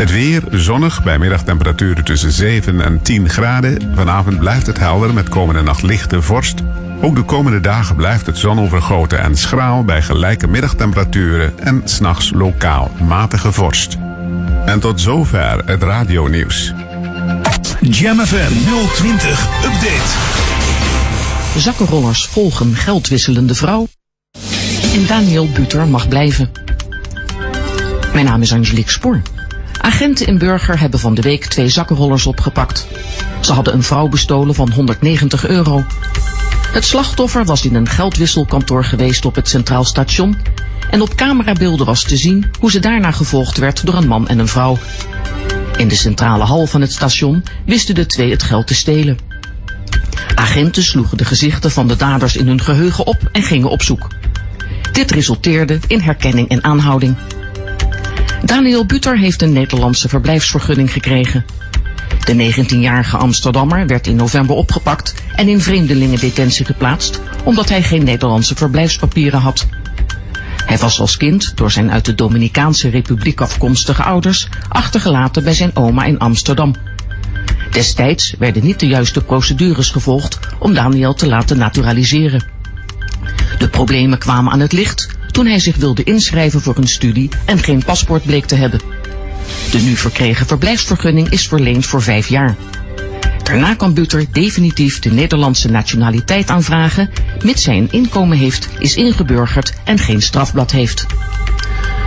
[0.00, 3.92] Het weer zonnig bij middagtemperaturen tussen 7 en 10 graden.
[3.94, 6.62] Vanavond blijft het helder met komende nacht lichte vorst.
[7.00, 12.90] Ook de komende dagen blijft het zonovergoten en schraal bij gelijke middagtemperaturen en s'nachts lokaal
[13.08, 13.98] matige vorst.
[14.66, 16.72] En tot zover het radionieuws.
[17.80, 18.52] Jam FM
[18.94, 20.49] 020 Update.
[21.56, 23.88] Zakkenrollers volgen geldwisselende vrouw.
[24.94, 26.50] En Daniel Buter mag blijven.
[28.12, 29.22] Mijn naam is Angelique Spoor.
[29.80, 32.86] Agenten in Burger hebben van de week twee zakkenrollers opgepakt.
[33.40, 35.84] Ze hadden een vrouw bestolen van 190 euro.
[36.72, 40.36] Het slachtoffer was in een geldwisselkantoor geweest op het Centraal Station.
[40.90, 44.38] En op camerabeelden was te zien hoe ze daarna gevolgd werd door een man en
[44.38, 44.78] een vrouw.
[45.76, 49.29] In de centrale hal van het station wisten de twee het geld te stelen.
[50.34, 54.08] Agenten sloegen de gezichten van de daders in hun geheugen op en gingen op zoek.
[54.92, 57.16] Dit resulteerde in herkenning en aanhouding.
[58.44, 61.44] Daniel Buter heeft een Nederlandse verblijfsvergunning gekregen.
[62.24, 68.54] De 19-jarige Amsterdammer werd in november opgepakt en in vreemdelingendetentie geplaatst omdat hij geen Nederlandse
[68.54, 69.66] verblijfspapieren had.
[70.66, 75.76] Hij was als kind door zijn uit de Dominicaanse Republiek afkomstige ouders achtergelaten bij zijn
[75.76, 76.74] oma in Amsterdam.
[77.70, 82.44] Destijds werden niet de juiste procedures gevolgd om Daniel te laten naturaliseren.
[83.58, 87.58] De problemen kwamen aan het licht toen hij zich wilde inschrijven voor een studie en
[87.58, 88.80] geen paspoort bleek te hebben.
[89.70, 92.56] De nu verkregen verblijfsvergunning is verleend voor vijf jaar.
[93.42, 97.10] Daarna kan Buter definitief de Nederlandse nationaliteit aanvragen,
[97.44, 101.06] mits hij een inkomen heeft, is ingeburgerd en geen strafblad heeft.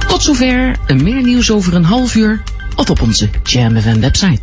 [0.08, 2.44] Tot zover, een meer nieuws over een half uur
[2.76, 4.42] of op onze Jam FM website.